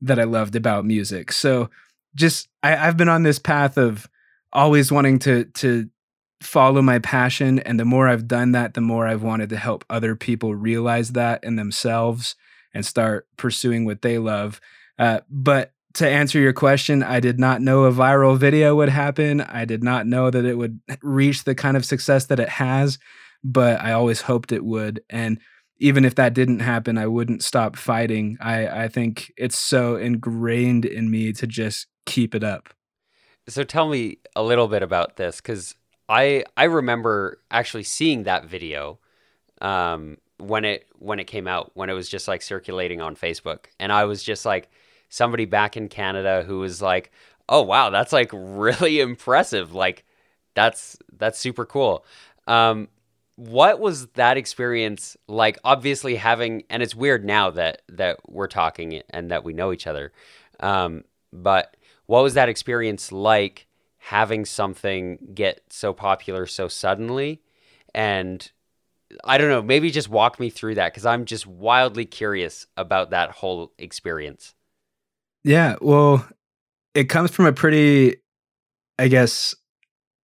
that 0.00 0.18
I 0.18 0.24
loved 0.24 0.56
about 0.56 0.84
music. 0.84 1.32
So 1.32 1.70
just 2.14 2.48
I, 2.62 2.76
I've 2.76 2.96
been 2.96 3.08
on 3.08 3.22
this 3.22 3.38
path 3.38 3.76
of 3.76 4.08
always 4.52 4.90
wanting 4.90 5.18
to 5.20 5.44
to 5.44 5.88
follow 6.42 6.82
my 6.82 6.98
passion 6.98 7.58
and 7.60 7.80
the 7.80 7.84
more 7.84 8.08
I've 8.08 8.28
done 8.28 8.52
that, 8.52 8.74
the 8.74 8.80
more 8.80 9.06
I've 9.06 9.22
wanted 9.22 9.48
to 9.50 9.56
help 9.56 9.84
other 9.88 10.14
people 10.14 10.54
realize 10.54 11.12
that 11.12 11.42
in 11.42 11.56
themselves 11.56 12.36
and 12.74 12.84
start 12.84 13.26
pursuing 13.36 13.84
what 13.84 14.02
they 14.02 14.18
love. 14.18 14.60
Uh, 14.98 15.20
but 15.30 15.72
to 15.94 16.08
answer 16.08 16.38
your 16.38 16.52
question, 16.52 17.02
I 17.02 17.20
did 17.20 17.40
not 17.40 17.62
know 17.62 17.84
a 17.84 17.92
viral 17.92 18.36
video 18.36 18.76
would 18.76 18.90
happen. 18.90 19.40
I 19.40 19.64
did 19.64 19.82
not 19.82 20.06
know 20.06 20.30
that 20.30 20.44
it 20.44 20.58
would 20.58 20.78
reach 21.02 21.44
the 21.44 21.54
kind 21.54 21.74
of 21.74 21.86
success 21.86 22.26
that 22.26 22.38
it 22.38 22.50
has, 22.50 22.98
but 23.42 23.80
I 23.80 23.92
always 23.92 24.20
hoped 24.20 24.52
it 24.52 24.64
would. 24.64 25.02
And 25.08 25.40
even 25.78 26.04
if 26.04 26.14
that 26.14 26.34
didn't 26.34 26.60
happen, 26.60 26.96
I 26.96 27.06
wouldn't 27.06 27.42
stop 27.42 27.76
fighting. 27.76 28.38
I, 28.40 28.84
I 28.84 28.88
think 28.88 29.32
it's 29.36 29.58
so 29.58 29.96
ingrained 29.96 30.84
in 30.84 31.10
me 31.10 31.32
to 31.34 31.46
just 31.46 31.86
keep 32.06 32.34
it 32.34 32.42
up. 32.42 32.70
So 33.48 33.62
tell 33.62 33.88
me 33.88 34.18
a 34.34 34.42
little 34.42 34.68
bit 34.68 34.82
about 34.82 35.16
this 35.16 35.36
because 35.36 35.74
I 36.08 36.44
I 36.56 36.64
remember 36.64 37.40
actually 37.50 37.84
seeing 37.84 38.24
that 38.24 38.46
video 38.46 38.98
um, 39.60 40.18
when 40.38 40.64
it 40.64 40.86
when 40.98 41.18
it 41.18 41.24
came 41.24 41.46
out 41.46 41.70
when 41.74 41.90
it 41.90 41.94
was 41.94 42.08
just 42.08 42.26
like 42.26 42.42
circulating 42.42 43.00
on 43.00 43.14
Facebook, 43.14 43.66
and 43.78 43.92
I 43.92 44.04
was 44.04 44.22
just 44.22 44.44
like 44.44 44.70
somebody 45.08 45.44
back 45.44 45.76
in 45.76 45.88
Canada 45.88 46.42
who 46.46 46.58
was 46.58 46.82
like, 46.82 47.12
"Oh 47.48 47.62
wow, 47.62 47.90
that's 47.90 48.12
like 48.12 48.30
really 48.32 49.00
impressive! 49.00 49.74
Like 49.74 50.04
that's 50.54 50.96
that's 51.16 51.38
super 51.38 51.64
cool." 51.64 52.04
Um, 52.48 52.88
what 53.36 53.80
was 53.80 54.06
that 54.08 54.36
experience 54.36 55.16
like? 55.28 55.58
Obviously, 55.64 56.16
having 56.16 56.64
and 56.68 56.82
it's 56.82 56.94
weird 56.94 57.24
now 57.24 57.50
that 57.50 57.82
that 57.88 58.18
we're 58.28 58.48
talking 58.48 59.02
and 59.10 59.30
that 59.30 59.44
we 59.44 59.52
know 59.52 59.72
each 59.72 59.86
other, 59.86 60.12
um, 60.60 61.04
but 61.32 61.76
what 62.06 62.22
was 62.22 62.34
that 62.34 62.48
experience 62.48 63.12
like? 63.12 63.66
having 64.06 64.44
something 64.44 65.18
get 65.34 65.60
so 65.68 65.92
popular 65.92 66.46
so 66.46 66.68
suddenly 66.68 67.40
and 67.92 68.52
I 69.24 69.36
don't 69.36 69.48
know, 69.48 69.62
maybe 69.62 69.90
just 69.90 70.08
walk 70.08 70.38
me 70.38 70.48
through 70.48 70.76
that 70.76 70.92
because 70.92 71.06
I'm 71.06 71.24
just 71.24 71.44
wildly 71.44 72.04
curious 72.04 72.66
about 72.76 73.10
that 73.10 73.30
whole 73.30 73.72
experience. 73.78 74.54
Yeah, 75.42 75.76
well, 75.80 76.26
it 76.94 77.04
comes 77.04 77.30
from 77.32 77.46
a 77.46 77.52
pretty, 77.52 78.16
I 78.98 79.08
guess, 79.08 79.54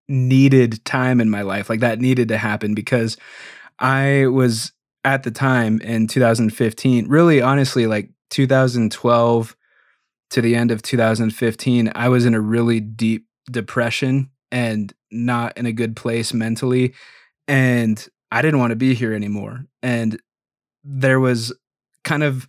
needed 0.09 0.85
time 0.85 1.21
in 1.21 1.31
my 1.31 1.43
life. 1.43 1.71
Like 1.71 1.81
that 1.81 2.01
needed 2.01 2.29
to 2.29 2.39
happen 2.39 2.75
because 2.75 3.17
I 3.79 4.27
was 4.27 4.73
at 5.05 5.23
the 5.23 5.31
time 5.31 5.81
in 5.81 6.07
2015, 6.07 7.09
really 7.09 7.41
honestly, 7.41 7.87
like 7.87 8.11
2012 8.31 9.57
to 10.31 10.41
the 10.41 10.55
end 10.55 10.71
of 10.71 10.83
2015, 10.83 11.93
I 11.95 12.09
was 12.09 12.25
in 12.25 12.35
a 12.35 12.41
really 12.41 12.81
deep 12.81 13.27
depression 13.51 14.31
and 14.51 14.93
not 15.11 15.57
in 15.59 15.67
a 15.67 15.73
good 15.73 15.95
place 15.97 16.33
mentally. 16.33 16.95
And 17.47 18.07
I 18.31 18.41
didn't 18.41 18.61
want 18.61 18.71
to 18.71 18.77
be 18.77 18.95
here 18.95 19.13
anymore. 19.13 19.67
And 19.83 20.21
there 20.85 21.21
was 21.21 21.53
kind 22.05 22.23
of, 22.23 22.47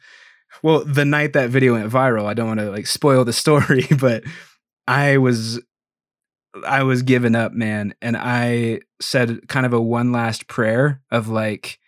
well, 0.62 0.86
the 0.86 1.06
night 1.06 1.34
that 1.34 1.50
video 1.50 1.74
went 1.74 1.92
viral, 1.92 2.26
I 2.26 2.34
don't 2.34 2.48
want 2.48 2.62
to 2.62 2.72
like 2.72 2.88
spoil 2.88 3.26
the 3.26 3.34
story, 3.44 3.88
but 4.00 4.24
I 4.88 5.18
was 5.18 5.62
I 6.68 6.84
was 6.84 7.02
given 7.02 7.36
up, 7.36 7.54
man. 7.54 7.96
And 8.02 8.16
I 8.18 8.82
said 9.02 9.48
kind 9.48 9.66
of 9.66 9.74
a 9.74 9.82
one 9.82 10.12
last 10.12 10.48
prayer 10.48 11.02
of 11.12 11.28
like, 11.28 11.80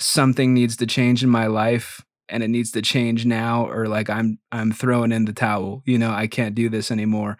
something 0.00 0.54
needs 0.54 0.76
to 0.76 0.86
change 0.86 1.22
in 1.22 1.28
my 1.28 1.46
life 1.46 2.04
and 2.28 2.42
it 2.42 2.48
needs 2.48 2.70
to 2.72 2.82
change 2.82 3.26
now, 3.26 3.68
or 3.68 3.86
like 3.86 4.08
I'm 4.08 4.38
I'm 4.52 4.72
throwing 4.72 5.12
in 5.12 5.24
the 5.24 5.32
towel. 5.32 5.82
You 5.84 5.98
know, 5.98 6.10
I 6.10 6.26
can't 6.26 6.54
do 6.54 6.68
this 6.68 6.90
anymore. 6.90 7.38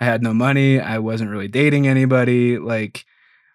I 0.00 0.04
had 0.04 0.22
no 0.22 0.34
money. 0.34 0.80
I 0.80 0.98
wasn't 0.98 1.30
really 1.30 1.48
dating 1.48 1.86
anybody. 1.86 2.58
Like 2.58 3.04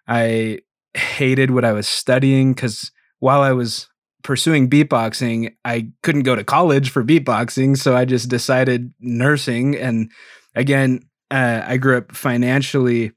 I 0.06 0.60
hated 0.94 1.50
what 1.50 1.64
I 1.64 1.72
was 1.72 1.86
studying 1.86 2.54
because 2.54 2.90
while 3.18 3.42
I 3.42 3.52
was 3.52 3.88
pursuing 4.22 4.70
beatboxing, 4.70 5.54
I 5.64 5.90
couldn't 6.02 6.22
go 6.22 6.34
to 6.34 6.44
college 6.44 6.90
for 6.90 7.04
beatboxing. 7.04 7.76
So 7.76 7.94
I 7.94 8.04
just 8.04 8.28
decided 8.30 8.92
nursing. 8.98 9.76
And 9.76 10.10
again, 10.54 11.00
uh, 11.30 11.62
I 11.64 11.76
grew 11.76 11.98
up 11.98 12.14
financially 12.14 13.12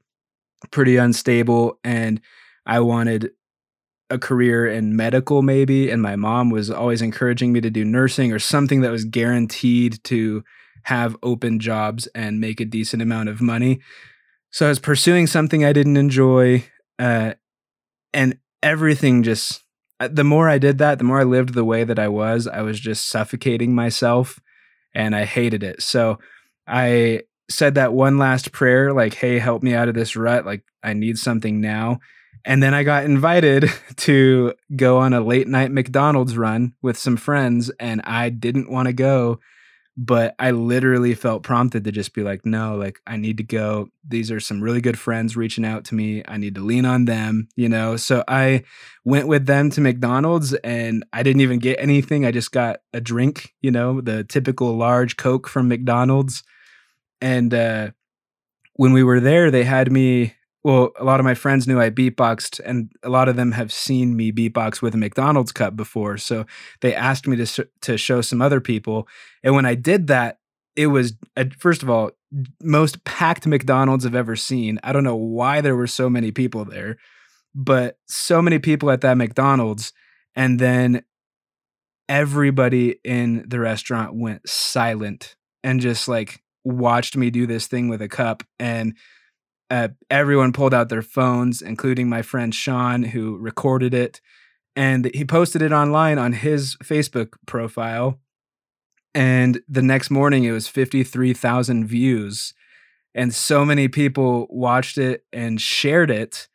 pretty 0.70 0.96
unstable 0.96 1.78
and 1.82 2.20
I 2.66 2.80
wanted 2.80 3.30
a 4.10 4.18
career 4.18 4.66
in 4.66 4.94
medical 4.94 5.42
maybe 5.42 5.90
and 5.90 6.02
my 6.02 6.16
mom 6.16 6.50
was 6.50 6.70
always 6.70 7.00
encouraging 7.00 7.52
me 7.52 7.60
to 7.62 7.70
do 7.70 7.84
nursing 7.84 8.32
or 8.32 8.38
something 8.38 8.82
that 8.82 8.90
was 8.90 9.04
guaranteed 9.04 10.02
to 10.04 10.44
have 10.84 11.16
open 11.22 11.58
jobs 11.58 12.06
and 12.08 12.40
make 12.40 12.60
a 12.60 12.64
decent 12.64 13.02
amount 13.02 13.28
of 13.28 13.40
money. 13.40 13.80
So 14.50 14.66
I 14.66 14.68
was 14.68 14.78
pursuing 14.78 15.26
something 15.26 15.64
I 15.64 15.72
didn't 15.72 15.96
enjoy. 15.96 16.64
Uh, 16.98 17.34
and 18.12 18.38
everything 18.62 19.22
just, 19.22 19.62
uh, 19.98 20.08
the 20.12 20.24
more 20.24 20.48
I 20.48 20.58
did 20.58 20.78
that, 20.78 20.98
the 20.98 21.04
more 21.04 21.20
I 21.20 21.24
lived 21.24 21.54
the 21.54 21.64
way 21.64 21.84
that 21.84 21.98
I 21.98 22.08
was, 22.08 22.46
I 22.46 22.60
was 22.60 22.78
just 22.78 23.08
suffocating 23.08 23.74
myself 23.74 24.38
and 24.94 25.16
I 25.16 25.24
hated 25.24 25.62
it. 25.62 25.82
So 25.82 26.18
I 26.66 27.22
said 27.50 27.74
that 27.74 27.92
one 27.92 28.18
last 28.18 28.52
prayer, 28.52 28.92
like, 28.92 29.14
hey, 29.14 29.38
help 29.38 29.62
me 29.62 29.74
out 29.74 29.88
of 29.88 29.94
this 29.94 30.16
rut. 30.16 30.46
Like, 30.46 30.64
I 30.82 30.92
need 30.92 31.18
something 31.18 31.60
now. 31.60 32.00
And 32.44 32.62
then 32.62 32.74
I 32.74 32.82
got 32.82 33.04
invited 33.04 33.70
to 33.98 34.54
go 34.74 34.98
on 34.98 35.12
a 35.12 35.20
late 35.20 35.48
night 35.48 35.70
McDonald's 35.70 36.36
run 36.36 36.74
with 36.82 36.98
some 36.98 37.16
friends, 37.16 37.70
and 37.78 38.00
I 38.04 38.30
didn't 38.30 38.70
want 38.70 38.86
to 38.86 38.92
go 38.92 39.40
but 39.96 40.34
I 40.38 40.52
literally 40.52 41.14
felt 41.14 41.42
prompted 41.42 41.84
to 41.84 41.92
just 41.92 42.14
be 42.14 42.22
like, 42.22 42.46
no, 42.46 42.76
like 42.76 43.00
I 43.06 43.16
need 43.16 43.36
to 43.38 43.42
go. 43.42 43.88
These 44.06 44.30
are 44.30 44.40
some 44.40 44.62
really 44.62 44.80
good 44.80 44.98
friends 44.98 45.36
reaching 45.36 45.66
out 45.66 45.84
to 45.86 45.94
me. 45.94 46.22
I 46.26 46.38
need 46.38 46.54
to 46.54 46.62
lean 46.62 46.86
on 46.86 47.04
them, 47.04 47.48
you 47.56 47.68
know? 47.68 47.96
So 47.96 48.24
I 48.26 48.64
went 49.04 49.28
with 49.28 49.46
them 49.46 49.68
to 49.70 49.80
McDonald's 49.80 50.54
and 50.54 51.04
I 51.12 51.22
didn't 51.22 51.42
even 51.42 51.58
get 51.58 51.78
anything. 51.78 52.24
I 52.24 52.30
just 52.30 52.52
got 52.52 52.80
a 52.94 53.00
drink, 53.00 53.52
you 53.60 53.70
know, 53.70 54.00
the 54.00 54.24
typical 54.24 54.76
large 54.76 55.16
Coke 55.16 55.46
from 55.46 55.68
McDonald's. 55.68 56.42
And 57.22 57.54
uh, 57.54 57.92
when 58.74 58.92
we 58.92 59.02
were 59.02 59.20
there, 59.20 59.50
they 59.50 59.64
had 59.64 59.90
me 59.90 60.34
well, 60.64 60.92
a 60.96 61.04
lot 61.04 61.18
of 61.18 61.24
my 61.24 61.34
friends 61.34 61.66
knew 61.66 61.80
I 61.80 61.90
beatboxed, 61.90 62.60
and 62.64 62.92
a 63.02 63.08
lot 63.08 63.28
of 63.28 63.34
them 63.34 63.52
have 63.52 63.72
seen 63.72 64.14
me 64.14 64.30
beatbox 64.30 64.80
with 64.80 64.94
a 64.94 64.98
McDonald's 64.98 65.50
cup 65.50 65.74
before. 65.74 66.16
So 66.18 66.46
they 66.82 66.94
asked 66.94 67.26
me 67.26 67.36
to 67.44 67.68
to 67.82 67.98
show 67.98 68.20
some 68.20 68.40
other 68.40 68.60
people, 68.60 69.08
and 69.42 69.54
when 69.54 69.66
I 69.66 69.74
did 69.74 70.06
that, 70.06 70.38
it 70.76 70.88
was 70.88 71.14
first 71.58 71.82
of 71.82 71.90
all 71.90 72.12
most 72.62 73.04
packed 73.04 73.46
McDonald's 73.46 74.06
I've 74.06 74.14
ever 74.14 74.36
seen. 74.36 74.78
I 74.82 74.92
don't 74.92 75.04
know 75.04 75.16
why 75.16 75.60
there 75.60 75.76
were 75.76 75.88
so 75.88 76.08
many 76.08 76.30
people 76.30 76.64
there, 76.64 76.96
but 77.54 77.98
so 78.06 78.40
many 78.40 78.58
people 78.58 78.90
at 78.90 79.00
that 79.00 79.16
McDonald's, 79.16 79.92
and 80.36 80.58
then 80.60 81.02
everybody 82.08 82.96
in 83.04 83.44
the 83.48 83.58
restaurant 83.58 84.14
went 84.14 84.48
silent 84.48 85.34
and 85.64 85.80
just 85.80 86.08
like 86.08 86.42
watched 86.64 87.16
me 87.16 87.30
do 87.30 87.46
this 87.46 87.66
thing 87.66 87.88
with 87.88 88.02
a 88.02 88.08
cup 88.08 88.42
and 88.58 88.94
uh, 89.72 89.88
everyone 90.10 90.52
pulled 90.52 90.74
out 90.74 90.90
their 90.90 91.00
phones, 91.00 91.62
including 91.62 92.06
my 92.06 92.20
friend 92.20 92.54
Sean, 92.54 93.04
who 93.04 93.38
recorded 93.38 93.94
it. 93.94 94.20
And 94.76 95.10
he 95.14 95.24
posted 95.24 95.62
it 95.62 95.72
online 95.72 96.18
on 96.18 96.34
his 96.34 96.76
Facebook 96.84 97.36
profile. 97.46 98.20
And 99.14 99.62
the 99.66 99.80
next 99.80 100.10
morning, 100.10 100.44
it 100.44 100.52
was 100.52 100.68
53,000 100.68 101.86
views. 101.86 102.52
And 103.14 103.34
so 103.34 103.64
many 103.64 103.88
people 103.88 104.46
watched 104.50 104.98
it 104.98 105.24
and 105.32 105.58
shared 105.58 106.10
it 106.10 106.48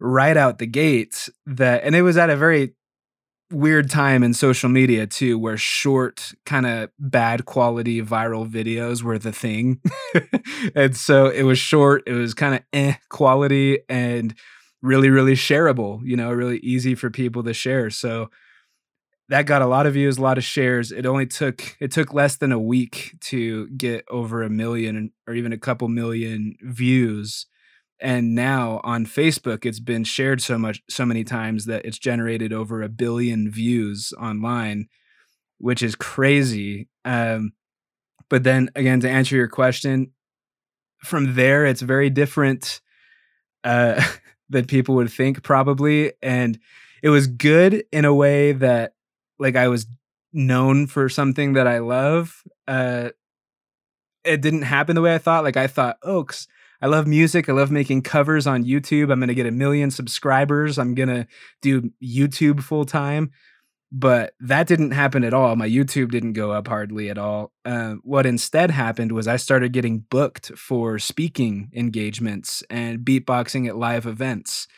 right 0.00 0.36
out 0.36 0.58
the 0.58 0.66
gate 0.66 1.28
that, 1.46 1.84
and 1.84 1.94
it 1.94 2.02
was 2.02 2.16
at 2.16 2.28
a 2.28 2.36
very 2.36 2.74
weird 3.50 3.88
time 3.90 4.22
in 4.22 4.34
social 4.34 4.68
media 4.68 5.06
too 5.06 5.38
where 5.38 5.56
short 5.56 6.32
kind 6.44 6.66
of 6.66 6.90
bad 6.98 7.46
quality 7.46 8.02
viral 8.02 8.48
videos 8.48 9.02
were 9.02 9.18
the 9.18 9.32
thing. 9.32 9.80
And 10.74 10.96
so 10.96 11.28
it 11.28 11.44
was 11.44 11.58
short 11.58 12.02
it 12.06 12.12
was 12.12 12.34
kind 12.34 12.54
of 12.54 12.60
eh 12.72 12.94
quality 13.08 13.78
and 13.88 14.34
really 14.82 15.08
really 15.08 15.34
shareable 15.34 16.00
you 16.04 16.16
know 16.16 16.32
really 16.32 16.58
easy 16.58 16.94
for 16.94 17.10
people 17.10 17.42
to 17.44 17.54
share. 17.54 17.90
So 17.90 18.28
that 19.28 19.46
got 19.46 19.62
a 19.62 19.66
lot 19.66 19.86
of 19.86 19.92
views 19.94 20.18
a 20.18 20.22
lot 20.22 20.38
of 20.38 20.44
shares. 20.44 20.90
It 20.90 21.06
only 21.06 21.26
took 21.26 21.76
it 21.80 21.90
took 21.92 22.12
less 22.12 22.36
than 22.36 22.52
a 22.52 22.58
week 22.58 23.14
to 23.22 23.68
get 23.68 24.04
over 24.08 24.42
a 24.42 24.50
million 24.50 25.12
or 25.26 25.34
even 25.34 25.52
a 25.52 25.58
couple 25.58 25.88
million 25.88 26.56
views 26.62 27.46
and 28.00 28.34
now 28.34 28.80
on 28.84 29.04
facebook 29.04 29.64
it's 29.64 29.80
been 29.80 30.04
shared 30.04 30.40
so 30.40 30.58
much 30.58 30.82
so 30.88 31.04
many 31.04 31.24
times 31.24 31.66
that 31.66 31.84
it's 31.84 31.98
generated 31.98 32.52
over 32.52 32.82
a 32.82 32.88
billion 32.88 33.50
views 33.50 34.12
online 34.20 34.88
which 35.58 35.82
is 35.82 35.94
crazy 35.94 36.88
um, 37.04 37.52
but 38.28 38.44
then 38.44 38.70
again 38.76 39.00
to 39.00 39.08
answer 39.10 39.36
your 39.36 39.48
question 39.48 40.12
from 41.04 41.34
there 41.34 41.66
it's 41.66 41.82
very 41.82 42.10
different 42.10 42.80
uh, 43.64 44.02
than 44.48 44.64
people 44.64 44.94
would 44.94 45.10
think 45.10 45.42
probably 45.42 46.12
and 46.22 46.58
it 47.02 47.10
was 47.10 47.26
good 47.26 47.84
in 47.92 48.04
a 48.04 48.14
way 48.14 48.52
that 48.52 48.92
like 49.38 49.56
I 49.56 49.68
was 49.68 49.86
known 50.32 50.86
for 50.86 51.08
something 51.08 51.54
that 51.54 51.66
I 51.66 51.78
love. 51.78 52.42
Uh, 52.66 53.10
it 54.24 54.40
didn't 54.40 54.62
happen 54.62 54.94
the 54.94 55.00
way 55.00 55.14
I 55.14 55.18
thought. 55.18 55.44
Like 55.44 55.56
I 55.56 55.66
thought, 55.66 55.98
oh, 56.02 56.26
I 56.80 56.86
love 56.86 57.06
music. 57.06 57.48
I 57.48 57.52
love 57.52 57.70
making 57.70 58.02
covers 58.02 58.46
on 58.46 58.64
YouTube. 58.64 59.10
I'm 59.10 59.18
going 59.18 59.28
to 59.28 59.34
get 59.34 59.46
a 59.46 59.50
million 59.50 59.90
subscribers. 59.90 60.78
I'm 60.78 60.94
going 60.94 61.08
to 61.08 61.26
do 61.60 61.90
YouTube 62.02 62.62
full 62.62 62.84
time. 62.84 63.32
But 63.90 64.34
that 64.40 64.66
didn't 64.66 64.90
happen 64.90 65.24
at 65.24 65.32
all. 65.32 65.56
My 65.56 65.68
YouTube 65.68 66.10
didn't 66.10 66.34
go 66.34 66.52
up 66.52 66.68
hardly 66.68 67.08
at 67.08 67.16
all. 67.16 67.52
Uh, 67.64 67.94
what 68.02 68.26
instead 68.26 68.70
happened 68.70 69.12
was 69.12 69.26
I 69.26 69.36
started 69.36 69.72
getting 69.72 70.00
booked 70.10 70.52
for 70.58 70.98
speaking 70.98 71.70
engagements 71.74 72.62
and 72.68 72.98
beatboxing 72.98 73.66
at 73.66 73.78
live 73.78 74.04
events. 74.04 74.68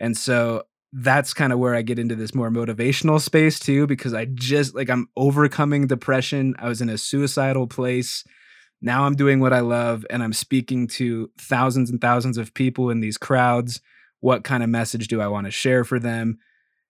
And 0.00 0.16
so 0.16 0.62
that's 0.94 1.34
kind 1.34 1.52
of 1.52 1.58
where 1.58 1.74
I 1.74 1.82
get 1.82 1.98
into 1.98 2.14
this 2.14 2.34
more 2.34 2.50
motivational 2.50 3.20
space 3.20 3.58
too, 3.58 3.86
because 3.86 4.14
I 4.14 4.24
just 4.26 4.74
like 4.74 4.88
I'm 4.88 5.08
overcoming 5.16 5.86
depression. 5.86 6.54
I 6.58 6.68
was 6.68 6.80
in 6.80 6.88
a 6.88 6.96
suicidal 6.96 7.66
place. 7.66 8.24
Now 8.84 9.06
I'm 9.06 9.16
doing 9.16 9.40
what 9.40 9.54
I 9.54 9.60
love 9.60 10.04
and 10.10 10.22
I'm 10.22 10.34
speaking 10.34 10.88
to 10.88 11.30
thousands 11.38 11.90
and 11.90 12.02
thousands 12.02 12.36
of 12.36 12.52
people 12.52 12.90
in 12.90 13.00
these 13.00 13.16
crowds. 13.16 13.80
What 14.20 14.44
kind 14.44 14.62
of 14.62 14.68
message 14.68 15.08
do 15.08 15.22
I 15.22 15.26
want 15.26 15.46
to 15.46 15.50
share 15.50 15.84
for 15.84 15.98
them? 15.98 16.38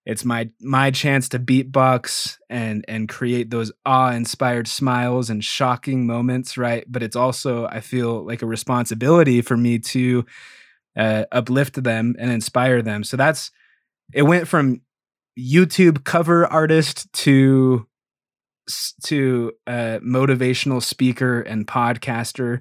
It's 0.04 0.24
my 0.24 0.50
my 0.60 0.90
chance 0.90 1.28
to 1.30 1.38
beatbox 1.38 2.36
and 2.50 2.84
and 2.88 3.08
create 3.08 3.50
those 3.50 3.70
awe-inspired 3.86 4.66
smiles 4.66 5.30
and 5.30 5.42
shocking 5.42 6.04
moments, 6.04 6.58
right? 6.58 6.84
But 6.88 7.04
it's 7.04 7.16
also 7.16 7.66
I 7.66 7.78
feel 7.78 8.26
like 8.26 8.42
a 8.42 8.46
responsibility 8.46 9.40
for 9.40 9.56
me 9.56 9.78
to 9.78 10.26
uh, 10.96 11.26
uplift 11.30 11.80
them 11.80 12.16
and 12.18 12.30
inspire 12.30 12.82
them. 12.82 13.04
So 13.04 13.16
that's 13.16 13.52
it 14.12 14.22
went 14.22 14.48
from 14.48 14.80
YouTube 15.38 16.02
cover 16.02 16.44
artist 16.44 17.10
to 17.12 17.86
to 19.04 19.52
a 19.66 20.00
motivational 20.04 20.82
speaker 20.82 21.40
and 21.40 21.66
podcaster 21.66 22.60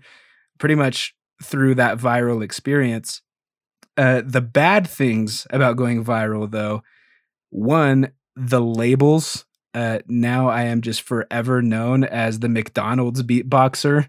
pretty 0.60 0.76
much 0.76 1.16
through 1.42 1.76
that 1.76 1.98
viral 1.98 2.44
experience. 2.44 3.22
Uh, 3.96 4.22
the 4.26 4.42
bad 4.42 4.88
things 4.88 5.46
about 5.52 5.78
going 5.78 6.04
viral, 6.04 6.50
though, 6.50 6.82
one, 7.50 8.12
the 8.36 8.62
labels. 8.62 9.46
Uh, 9.76 10.00
now 10.08 10.50
I 10.50 10.64
am 10.64 10.82
just 10.82 11.02
forever 11.02 11.62
known 11.62 12.04
as 12.04 12.40
the 12.40 12.50
McDonald's 12.50 13.24
beatboxer 13.24 14.08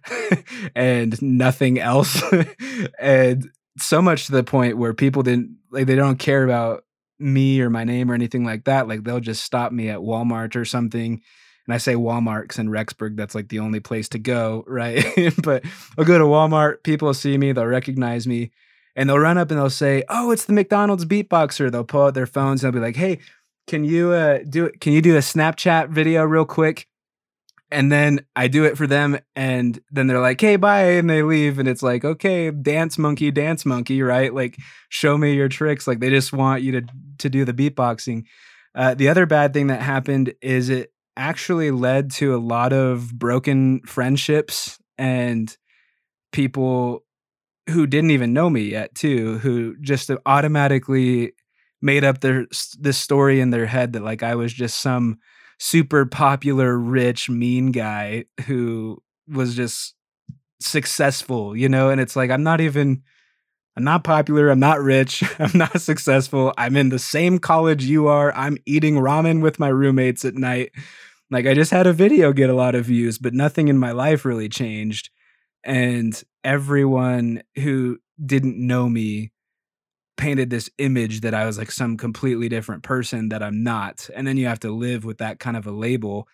and 0.74 1.20
nothing 1.22 1.78
else. 1.78 2.22
and 2.98 3.50
so 3.78 4.02
much 4.02 4.26
to 4.26 4.32
the 4.32 4.44
point 4.44 4.78
where 4.78 4.94
people 4.94 5.22
didn't 5.22 5.56
like 5.70 5.86
they 5.86 5.96
don't 5.96 6.18
care 6.18 6.44
about 6.44 6.84
me 7.18 7.60
or 7.60 7.70
my 7.70 7.84
name 7.84 8.10
or 8.10 8.14
anything 8.14 8.44
like 8.44 8.64
that. 8.64 8.88
Like 8.88 9.04
they'll 9.04 9.20
just 9.20 9.44
stop 9.44 9.72
me 9.72 9.88
at 9.88 10.00
Walmart 10.00 10.56
or 10.56 10.64
something. 10.64 11.22
And 11.66 11.74
I 11.74 11.78
say 11.78 11.94
Walmart 11.94 12.42
because 12.42 12.58
in 12.58 12.68
Rexburg, 12.68 13.16
that's 13.16 13.34
like 13.34 13.48
the 13.48 13.60
only 13.60 13.80
place 13.80 14.08
to 14.10 14.18
go, 14.18 14.64
right? 14.66 15.04
but 15.42 15.64
I'll 15.98 16.04
go 16.04 16.18
to 16.18 16.24
Walmart, 16.24 16.82
people 16.82 17.06
will 17.06 17.14
see 17.14 17.38
me, 17.38 17.52
they'll 17.52 17.66
recognize 17.66 18.26
me, 18.26 18.50
and 18.96 19.08
they'll 19.08 19.18
run 19.18 19.38
up 19.38 19.50
and 19.50 19.58
they'll 19.58 19.70
say, 19.70 20.04
Oh, 20.08 20.30
it's 20.30 20.44
the 20.44 20.52
McDonald's 20.52 21.04
beatboxer. 21.04 21.70
They'll 21.70 21.84
pull 21.84 22.02
out 22.02 22.14
their 22.14 22.26
phones 22.26 22.62
and 22.62 22.72
they'll 22.72 22.80
be 22.80 22.84
like, 22.86 22.96
Hey, 22.96 23.18
can 23.66 23.84
you 23.84 24.12
uh 24.12 24.40
do 24.48 24.66
it? 24.66 24.80
Can 24.80 24.92
you 24.92 25.00
do 25.00 25.16
a 25.16 25.20
Snapchat 25.20 25.88
video 25.88 26.24
real 26.24 26.44
quick? 26.44 26.86
and 27.74 27.90
then 27.90 28.24
I 28.36 28.46
do 28.46 28.64
it 28.64 28.78
for 28.78 28.86
them, 28.86 29.18
and 29.34 29.80
then 29.90 30.06
they're 30.06 30.20
like, 30.20 30.40
"Hey, 30.40 30.54
bye," 30.54 30.92
and 30.92 31.10
they 31.10 31.22
leave, 31.22 31.58
and 31.58 31.68
it's 31.68 31.82
like, 31.82 32.04
"Okay, 32.04 32.52
dance 32.52 32.96
monkey, 32.98 33.32
dance 33.32 33.66
monkey, 33.66 34.00
right? 34.00 34.32
Like, 34.32 34.56
show 34.90 35.18
me 35.18 35.34
your 35.34 35.48
tricks." 35.48 35.88
Like, 35.88 35.98
they 35.98 36.08
just 36.08 36.32
want 36.32 36.62
you 36.62 36.80
to 36.80 36.86
to 37.18 37.28
do 37.28 37.44
the 37.44 37.52
beatboxing. 37.52 38.24
Uh, 38.76 38.94
the 38.94 39.08
other 39.08 39.26
bad 39.26 39.52
thing 39.52 39.66
that 39.68 39.82
happened 39.82 40.34
is 40.40 40.68
it 40.68 40.92
actually 41.16 41.70
led 41.70 42.10
to 42.12 42.34
a 42.34 42.38
lot 42.38 42.72
of 42.72 43.16
broken 43.18 43.80
friendships 43.86 44.78
and 44.98 45.56
people 46.32 47.04
who 47.70 47.86
didn't 47.86 48.10
even 48.10 48.32
know 48.32 48.50
me 48.50 48.62
yet, 48.62 48.94
too, 48.94 49.38
who 49.38 49.76
just 49.80 50.10
automatically 50.26 51.32
made 51.80 52.04
up 52.04 52.20
their 52.20 52.46
this 52.78 52.98
story 52.98 53.40
in 53.40 53.50
their 53.50 53.66
head 53.66 53.92
that 53.92 54.02
like 54.02 54.22
I 54.22 54.34
was 54.34 54.52
just 54.52 54.80
some 54.80 55.18
super 55.58 56.04
popular, 56.04 56.78
rich, 56.78 57.30
mean 57.30 57.72
guy 57.72 58.24
who 58.46 59.02
was 59.28 59.54
just 59.54 59.94
successful, 60.60 61.56
you 61.56 61.68
know? 61.68 61.90
And 61.90 62.00
it's 62.00 62.16
like, 62.16 62.30
I'm 62.30 62.42
not 62.42 62.60
even, 62.60 63.02
I'm 63.76 63.84
not 63.84 64.04
popular. 64.04 64.50
I'm 64.50 64.60
not 64.60 64.80
rich. 64.80 65.24
I'm 65.38 65.56
not 65.58 65.80
successful. 65.80 66.54
I'm 66.56 66.76
in 66.76 66.90
the 66.90 66.98
same 66.98 67.38
college 67.38 67.84
you 67.84 68.06
are. 68.06 68.32
I'm 68.34 68.58
eating 68.66 68.94
ramen 68.96 69.42
with 69.42 69.58
my 69.58 69.68
roommates 69.68 70.24
at 70.24 70.34
night. 70.34 70.72
Like, 71.30 71.46
I 71.46 71.54
just 71.54 71.70
had 71.70 71.86
a 71.86 71.92
video 71.92 72.32
get 72.32 72.50
a 72.50 72.54
lot 72.54 72.74
of 72.74 72.86
views, 72.86 73.18
but 73.18 73.34
nothing 73.34 73.68
in 73.68 73.78
my 73.78 73.92
life 73.92 74.24
really 74.24 74.48
changed. 74.48 75.10
And 75.64 76.22
everyone 76.44 77.42
who 77.56 77.98
didn't 78.24 78.58
know 78.58 78.88
me 78.88 79.32
painted 80.16 80.50
this 80.50 80.70
image 80.78 81.22
that 81.22 81.34
I 81.34 81.46
was 81.46 81.58
like 81.58 81.72
some 81.72 81.96
completely 81.96 82.48
different 82.48 82.82
person 82.82 83.30
that 83.30 83.42
I'm 83.42 83.62
not. 83.62 84.08
And 84.14 84.26
then 84.26 84.36
you 84.36 84.46
have 84.46 84.60
to 84.60 84.70
live 84.70 85.04
with 85.04 85.18
that 85.18 85.40
kind 85.40 85.56
of 85.56 85.66
a 85.66 85.72
label. 85.72 86.28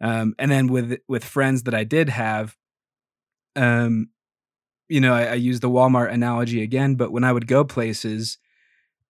Um, 0.00 0.34
and 0.38 0.50
then 0.50 0.66
with 0.66 0.98
with 1.08 1.24
friends 1.24 1.62
that 1.62 1.74
I 1.74 1.84
did 1.84 2.08
have, 2.08 2.56
um, 3.56 4.08
you 4.92 5.00
know, 5.00 5.14
I, 5.14 5.24
I 5.24 5.34
use 5.34 5.60
the 5.60 5.70
Walmart 5.70 6.12
analogy 6.12 6.62
again, 6.62 6.96
but 6.96 7.12
when 7.12 7.24
I 7.24 7.32
would 7.32 7.46
go 7.46 7.64
places, 7.64 8.36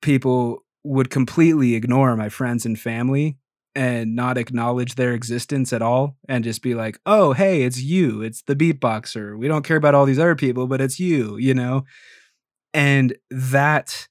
people 0.01 0.65
would 0.85 1.11
completely 1.11 1.75
ignore 1.75 2.17
my 2.17 2.29
friends 2.29 2.65
and 2.65 2.79
family 2.79 3.37
and 3.75 4.15
not 4.15 4.39
acknowledge 4.39 4.95
their 4.95 5.13
existence 5.13 5.73
at 5.73 5.83
all 5.83 6.17
and 6.29 6.45
just 6.45 6.63
be 6.63 6.75
like, 6.75 7.01
oh, 7.05 7.33
hey, 7.33 7.63
it's 7.63 7.81
you. 7.81 8.23
It's 8.23 8.43
the 8.43 8.55
beatboxer. 8.55 9.37
We 9.37 9.49
don't 9.49 9.65
care 9.65 9.77
about 9.77 9.95
all 9.95 10.07
these 10.07 10.21
other 10.21 10.37
people, 10.37 10.69
but 10.69 10.81
it's 10.81 11.01
you, 11.01 11.37
you 11.37 11.55
know? 11.55 11.85
And 12.73 13.17
that 13.31 14.07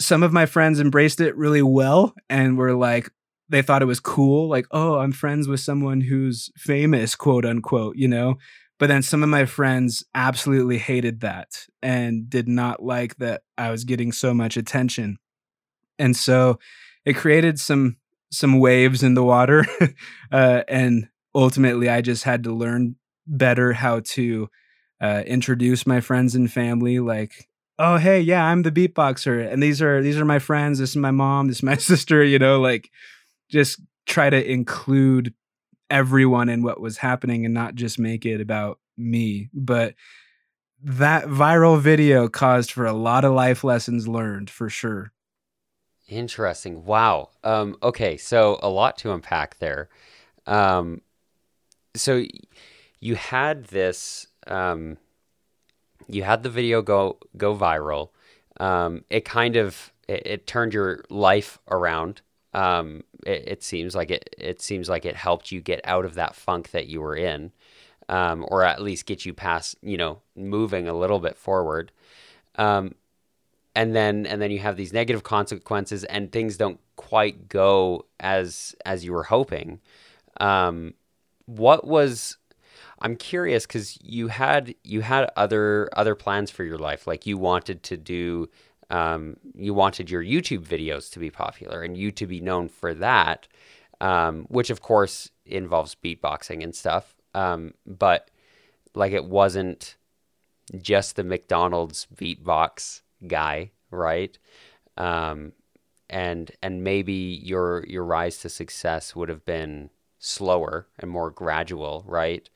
some 0.00 0.24
of 0.24 0.32
my 0.32 0.46
friends 0.46 0.80
embraced 0.80 1.20
it 1.20 1.36
really 1.36 1.62
well 1.62 2.12
and 2.28 2.58
were 2.58 2.74
like 2.74 3.10
they 3.48 3.62
thought 3.62 3.82
it 3.82 3.86
was 3.86 3.98
cool 3.98 4.48
like 4.48 4.66
oh 4.70 4.98
i'm 4.98 5.10
friends 5.10 5.48
with 5.48 5.58
someone 5.58 6.02
who's 6.02 6.50
famous 6.54 7.16
quote 7.16 7.44
unquote 7.44 7.96
you 7.96 8.06
know 8.06 8.36
but 8.78 8.86
then 8.88 9.02
some 9.02 9.22
of 9.22 9.28
my 9.28 9.44
friends 9.44 10.04
absolutely 10.14 10.78
hated 10.78 11.20
that 11.20 11.66
and 11.82 12.30
did 12.30 12.48
not 12.48 12.82
like 12.82 13.16
that 13.16 13.42
i 13.56 13.70
was 13.70 13.84
getting 13.84 14.12
so 14.12 14.32
much 14.32 14.56
attention. 14.56 15.18
And 15.98 16.16
so 16.16 16.58
it 17.04 17.16
created 17.16 17.58
some 17.58 17.96
some 18.30 18.58
waves 18.60 19.02
in 19.02 19.14
the 19.14 19.24
water 19.24 19.64
uh, 20.32 20.62
and 20.68 21.08
ultimately 21.34 21.88
i 21.88 22.02
just 22.02 22.24
had 22.24 22.44
to 22.44 22.52
learn 22.52 22.94
better 23.26 23.72
how 23.72 24.00
to 24.00 24.48
uh, 25.00 25.22
introduce 25.26 25.86
my 25.86 26.00
friends 26.00 26.34
and 26.34 26.52
family 26.52 26.98
like 26.98 27.48
oh 27.78 27.96
hey 27.96 28.20
yeah 28.20 28.44
i'm 28.44 28.62
the 28.62 28.72
beatboxer 28.72 29.50
and 29.50 29.62
these 29.62 29.80
are 29.80 30.02
these 30.02 30.18
are 30.18 30.24
my 30.26 30.38
friends 30.38 30.78
this 30.78 30.90
is 30.90 30.96
my 30.96 31.10
mom 31.10 31.48
this 31.48 31.58
is 31.58 31.62
my 31.62 31.76
sister 31.78 32.22
you 32.22 32.38
know 32.38 32.60
like 32.60 32.90
just 33.50 33.80
try 34.06 34.28
to 34.28 34.50
include 34.50 35.32
everyone 35.90 36.48
in 36.48 36.62
what 36.62 36.80
was 36.80 36.98
happening 36.98 37.44
and 37.44 37.54
not 37.54 37.74
just 37.74 37.98
make 37.98 38.26
it 38.26 38.40
about 38.40 38.78
me. 38.96 39.48
But 39.52 39.94
that 40.82 41.24
viral 41.24 41.80
video 41.80 42.28
caused 42.28 42.70
for 42.70 42.86
a 42.86 42.92
lot 42.92 43.24
of 43.24 43.32
life 43.32 43.64
lessons 43.64 44.06
learned 44.06 44.50
for 44.50 44.68
sure. 44.68 45.12
Interesting. 46.08 46.84
Wow. 46.84 47.30
Um 47.44 47.76
okay 47.82 48.16
so 48.16 48.58
a 48.62 48.68
lot 48.68 48.96
to 48.98 49.12
unpack 49.12 49.58
there. 49.58 49.88
Um 50.46 51.02
so 51.94 52.24
you 53.00 53.14
had 53.16 53.64
this 53.64 54.26
um 54.46 54.98
you 56.08 56.22
had 56.22 56.42
the 56.42 56.50
video 56.50 56.82
go 56.82 57.18
go 57.36 57.54
viral. 57.54 58.10
Um, 58.58 59.04
it 59.10 59.24
kind 59.24 59.56
of 59.56 59.92
it, 60.08 60.26
it, 60.26 60.46
turned 60.46 60.74
your 60.74 61.04
life 61.10 61.58
around. 61.70 62.22
Um, 62.54 63.04
it, 63.26 63.44
it, 63.46 63.62
seems 63.62 63.94
like 63.94 64.10
it 64.10 64.34
it 64.38 64.62
seems 64.62 64.88
like 64.88 65.04
it 65.04 65.16
helped 65.16 65.52
you 65.52 65.60
get 65.60 65.80
out 65.84 66.04
of 66.04 66.14
that 66.14 66.34
funk 66.34 66.70
that 66.70 66.86
you 66.86 67.00
were 67.00 67.16
in, 67.16 67.52
um, 68.08 68.44
or 68.48 68.62
at 68.62 68.80
least 68.80 69.06
get 69.06 69.26
you 69.26 69.34
past 69.34 69.76
you 69.82 69.96
know 69.96 70.20
moving 70.34 70.88
a 70.88 70.94
little 70.94 71.18
bit 71.18 71.36
forward. 71.36 71.92
Um, 72.56 72.94
and 73.74 73.94
then 73.94 74.26
and 74.26 74.40
then 74.40 74.50
you 74.50 74.60
have 74.60 74.76
these 74.76 74.92
negative 74.92 75.22
consequences, 75.22 76.04
and 76.04 76.32
things 76.32 76.56
don't 76.56 76.80
quite 76.96 77.48
go 77.48 78.06
as 78.18 78.74
as 78.84 79.04
you 79.04 79.12
were 79.12 79.24
hoping. 79.24 79.80
Um, 80.40 80.94
what 81.46 81.86
was 81.86 82.38
I'm 83.00 83.16
curious 83.16 83.66
because 83.66 83.98
you 84.02 84.28
had 84.28 84.74
you 84.82 85.02
had 85.02 85.30
other 85.36 85.88
other 85.92 86.14
plans 86.14 86.50
for 86.50 86.64
your 86.64 86.78
life. 86.78 87.06
Like 87.06 87.26
you 87.26 87.38
wanted 87.38 87.82
to 87.84 87.96
do, 87.96 88.48
um, 88.90 89.36
you 89.54 89.74
wanted 89.74 90.10
your 90.10 90.22
YouTube 90.22 90.66
videos 90.66 91.10
to 91.12 91.18
be 91.18 91.30
popular 91.30 91.82
and 91.82 91.96
you 91.96 92.10
to 92.12 92.26
be 92.26 92.40
known 92.40 92.68
for 92.68 92.94
that, 92.94 93.46
um, 94.00 94.46
which 94.48 94.70
of 94.70 94.80
course 94.80 95.30
involves 95.44 95.94
beatboxing 95.94 96.62
and 96.62 96.74
stuff. 96.74 97.14
Um, 97.34 97.74
but 97.86 98.30
like 98.94 99.12
it 99.12 99.24
wasn't 99.24 99.96
just 100.80 101.16
the 101.16 101.24
McDonald's 101.24 102.06
beatbox 102.14 103.02
guy, 103.26 103.70
right? 103.90 104.38
Um, 104.96 105.52
and 106.10 106.50
and 106.62 106.82
maybe 106.82 107.12
your 107.12 107.84
your 107.86 108.04
rise 108.04 108.38
to 108.38 108.48
success 108.48 109.14
would 109.14 109.28
have 109.28 109.44
been 109.44 109.90
slower 110.18 110.86
and 110.98 111.10
more 111.10 111.30
gradual, 111.30 112.04
right? 112.06 112.48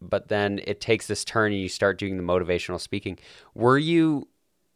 But 0.00 0.28
then 0.28 0.60
it 0.64 0.80
takes 0.80 1.06
this 1.06 1.24
turn 1.24 1.52
and 1.52 1.60
you 1.60 1.68
start 1.68 1.98
doing 1.98 2.16
the 2.16 2.22
motivational 2.22 2.80
speaking. 2.80 3.18
Were 3.54 3.78
you 3.78 4.28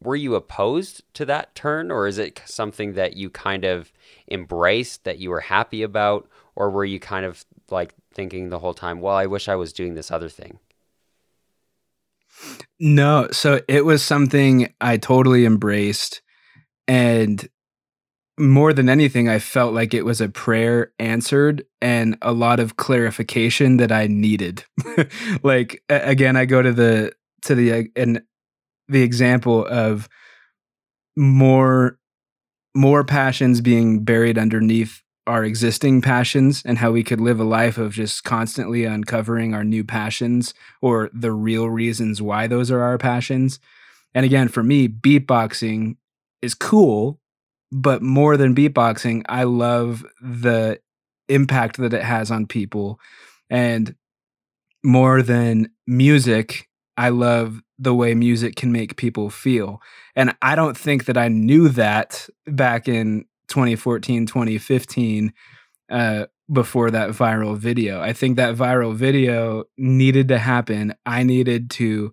were 0.02 0.16
you 0.16 0.34
opposed 0.34 1.02
to 1.14 1.24
that 1.24 1.54
turn 1.54 1.90
or 1.90 2.06
is 2.06 2.18
it 2.18 2.42
something 2.44 2.92
that 2.92 3.16
you 3.16 3.30
kind 3.30 3.64
of 3.64 3.90
embraced 4.30 5.04
that 5.04 5.18
you 5.18 5.30
were 5.30 5.40
happy 5.40 5.82
about 5.82 6.28
or 6.56 6.70
were 6.70 6.84
you 6.84 7.00
kind 7.00 7.24
of 7.24 7.44
like 7.70 7.94
thinking 8.12 8.48
the 8.48 8.58
whole 8.58 8.74
time, 8.74 9.00
well, 9.00 9.16
I 9.16 9.26
wish 9.26 9.48
I 9.48 9.56
was 9.56 9.72
doing 9.72 9.94
this 9.94 10.10
other 10.10 10.28
thing? 10.28 10.58
No, 12.78 13.28
so 13.32 13.60
it 13.68 13.84
was 13.84 14.02
something 14.02 14.72
I 14.80 14.96
totally 14.98 15.46
embraced 15.46 16.20
and 16.86 17.48
more 18.38 18.72
than 18.72 18.88
anything, 18.88 19.28
I 19.28 19.38
felt 19.38 19.74
like 19.74 19.94
it 19.94 20.04
was 20.04 20.20
a 20.20 20.28
prayer 20.28 20.92
answered 20.98 21.64
and 21.80 22.18
a 22.20 22.32
lot 22.32 22.58
of 22.58 22.76
clarification 22.76 23.76
that 23.76 23.92
I 23.92 24.06
needed. 24.08 24.64
like 25.42 25.82
again, 25.88 26.36
I 26.36 26.44
go 26.44 26.60
to 26.60 26.72
the 26.72 27.12
to 27.42 27.54
the 27.54 27.72
uh, 27.72 27.82
and 27.94 28.22
the 28.88 29.02
example 29.02 29.66
of 29.66 30.08
more 31.16 31.98
more 32.74 33.04
passions 33.04 33.60
being 33.60 34.04
buried 34.04 34.36
underneath 34.36 35.02
our 35.26 35.44
existing 35.44 36.02
passions 36.02 36.62
and 36.66 36.78
how 36.78 36.90
we 36.90 37.04
could 37.04 37.20
live 37.20 37.40
a 37.40 37.44
life 37.44 37.78
of 37.78 37.92
just 37.92 38.24
constantly 38.24 38.84
uncovering 38.84 39.54
our 39.54 39.64
new 39.64 39.84
passions 39.84 40.52
or 40.82 41.08
the 41.14 41.32
real 41.32 41.70
reasons 41.70 42.20
why 42.20 42.46
those 42.46 42.70
are 42.70 42.82
our 42.82 42.98
passions. 42.98 43.58
And 44.12 44.26
again, 44.26 44.48
for 44.48 44.62
me, 44.62 44.86
beatboxing 44.86 45.96
is 46.42 46.54
cool 46.54 47.20
but 47.72 48.02
more 48.02 48.36
than 48.36 48.54
beatboxing, 48.54 49.22
I 49.28 49.44
love 49.44 50.04
the 50.20 50.80
impact 51.28 51.78
that 51.78 51.94
it 51.94 52.02
has 52.02 52.30
on 52.30 52.46
people. 52.46 53.00
And 53.50 53.94
more 54.82 55.22
than 55.22 55.70
music, 55.86 56.68
I 56.96 57.08
love 57.08 57.60
the 57.78 57.94
way 57.94 58.14
music 58.14 58.56
can 58.56 58.70
make 58.70 58.96
people 58.96 59.30
feel. 59.30 59.80
And 60.14 60.34
I 60.42 60.54
don't 60.54 60.76
think 60.76 61.06
that 61.06 61.16
I 61.16 61.28
knew 61.28 61.68
that 61.70 62.28
back 62.46 62.88
in 62.88 63.24
2014, 63.48 64.26
2015, 64.26 65.32
uh, 65.90 66.26
before 66.52 66.90
that 66.90 67.10
viral 67.10 67.56
video. 67.56 68.00
I 68.00 68.12
think 68.12 68.36
that 68.36 68.54
viral 68.54 68.94
video 68.94 69.64
needed 69.78 70.28
to 70.28 70.38
happen. 70.38 70.94
I 71.06 71.22
needed 71.22 71.70
to 71.72 72.12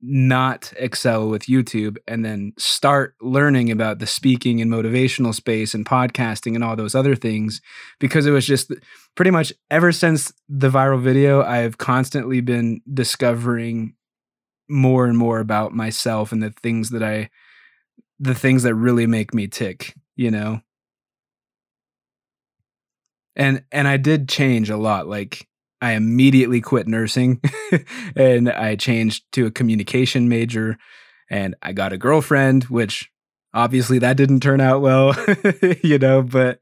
not 0.00 0.72
excel 0.76 1.28
with 1.28 1.42
YouTube 1.42 1.96
and 2.06 2.24
then 2.24 2.52
start 2.56 3.16
learning 3.20 3.70
about 3.70 3.98
the 3.98 4.06
speaking 4.06 4.60
and 4.60 4.70
motivational 4.70 5.34
space 5.34 5.74
and 5.74 5.84
podcasting 5.84 6.54
and 6.54 6.62
all 6.62 6.76
those 6.76 6.94
other 6.94 7.16
things 7.16 7.60
because 7.98 8.24
it 8.24 8.30
was 8.30 8.46
just 8.46 8.72
pretty 9.16 9.30
much 9.30 9.52
ever 9.70 9.90
since 9.90 10.32
the 10.48 10.70
viral 10.70 11.00
video 11.00 11.42
I've 11.42 11.78
constantly 11.78 12.40
been 12.40 12.80
discovering 12.92 13.94
more 14.68 15.06
and 15.06 15.18
more 15.18 15.40
about 15.40 15.72
myself 15.72 16.30
and 16.30 16.42
the 16.42 16.50
things 16.50 16.90
that 16.90 17.02
I 17.02 17.30
the 18.20 18.34
things 18.34 18.64
that 18.64 18.74
really 18.74 19.06
make 19.06 19.32
me 19.32 19.46
tick, 19.46 19.94
you 20.16 20.30
know. 20.30 20.60
And 23.36 23.64
and 23.70 23.86
I 23.86 23.96
did 23.96 24.28
change 24.28 24.70
a 24.70 24.76
lot 24.76 25.06
like 25.06 25.48
I 25.80 25.92
immediately 25.92 26.60
quit 26.60 26.88
nursing 26.88 27.40
and 28.16 28.50
I 28.50 28.76
changed 28.76 29.24
to 29.32 29.46
a 29.46 29.50
communication 29.50 30.28
major 30.28 30.76
and 31.30 31.54
I 31.62 31.72
got 31.72 31.92
a 31.92 31.98
girlfriend, 31.98 32.64
which 32.64 33.10
obviously 33.54 33.98
that 34.00 34.16
didn't 34.16 34.40
turn 34.40 34.60
out 34.60 34.80
well, 34.80 35.14
you 35.82 35.98
know, 35.98 36.22
but 36.22 36.58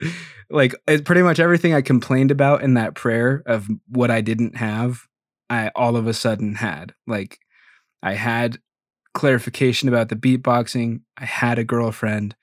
like 0.51 0.75
pretty 1.05 1.23
much 1.23 1.41
everything 1.41 1.75
I 1.75 1.83
complained 1.83 2.31
about 2.31 2.63
in 2.63 2.75
that 2.75 2.95
prayer 2.95 3.43
of 3.47 3.69
what 3.89 4.11
I 4.11 4.21
didn't 4.21 4.57
have, 4.57 5.03
I 5.49 5.71
all 5.75 5.97
of 5.97 6.07
a 6.07 6.15
sudden 6.15 6.57
had. 6.57 6.95
Like 7.07 7.39
I 8.03 8.15
had 8.15 8.59
clarification 9.15 9.89
about 9.89 10.09
the 10.09 10.17
beatboxing, 10.17 11.01
I 11.17 11.25
had 11.25 11.59
a 11.59 11.65
girlfriend, 11.65 12.37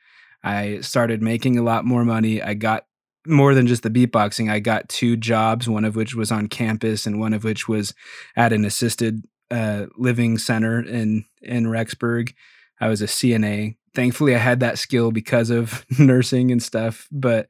I 0.43 0.79
started 0.81 1.21
making 1.21 1.57
a 1.57 1.63
lot 1.63 1.85
more 1.85 2.03
money, 2.03 2.41
I 2.41 2.55
got 2.55 2.85
more 3.25 3.53
than 3.53 3.67
just 3.67 3.83
the 3.83 3.89
beatboxing, 3.89 4.51
I 4.51 4.59
got 4.59 4.89
two 4.89 5.15
jobs, 5.15 5.69
one 5.69 5.85
of 5.85 5.95
which 5.95 6.15
was 6.15 6.31
on 6.31 6.47
campus 6.47 7.05
and 7.05 7.19
one 7.19 7.33
of 7.33 7.43
which 7.43 7.67
was 7.67 7.93
at 8.35 8.53
an 8.53 8.65
assisted 8.65 9.23
uh, 9.51 9.85
living 9.97 10.37
center 10.37 10.81
in 10.81 11.25
in 11.41 11.65
Rexburg. 11.65 12.33
I 12.79 12.87
was 12.87 13.01
a 13.01 13.07
CNA. 13.07 13.77
Thankfully, 13.95 14.35
I 14.35 14.39
had 14.39 14.59
that 14.61 14.79
skill 14.79 15.11
because 15.11 15.49
of 15.49 15.85
nursing 15.99 16.51
and 16.51 16.61
stuff. 16.61 17.07
But 17.11 17.47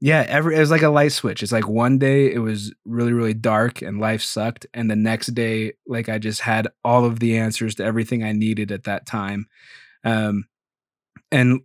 yeah, 0.00 0.24
every 0.28 0.56
it 0.56 0.60
was 0.60 0.70
like 0.70 0.82
a 0.82 0.88
light 0.88 1.12
switch. 1.12 1.42
It's 1.42 1.52
like 1.52 1.68
one 1.68 1.98
day 1.98 2.32
it 2.32 2.38
was 2.38 2.74
really 2.84 3.12
really 3.12 3.34
dark 3.34 3.82
and 3.82 4.00
life 4.00 4.22
sucked, 4.22 4.66
and 4.74 4.90
the 4.90 4.96
next 4.96 5.28
day, 5.28 5.74
like 5.86 6.08
I 6.08 6.18
just 6.18 6.40
had 6.40 6.68
all 6.84 7.04
of 7.04 7.20
the 7.20 7.38
answers 7.38 7.74
to 7.76 7.84
everything 7.84 8.24
I 8.24 8.32
needed 8.32 8.72
at 8.72 8.84
that 8.84 9.06
time. 9.06 9.46
Um, 10.04 10.46
and 11.30 11.60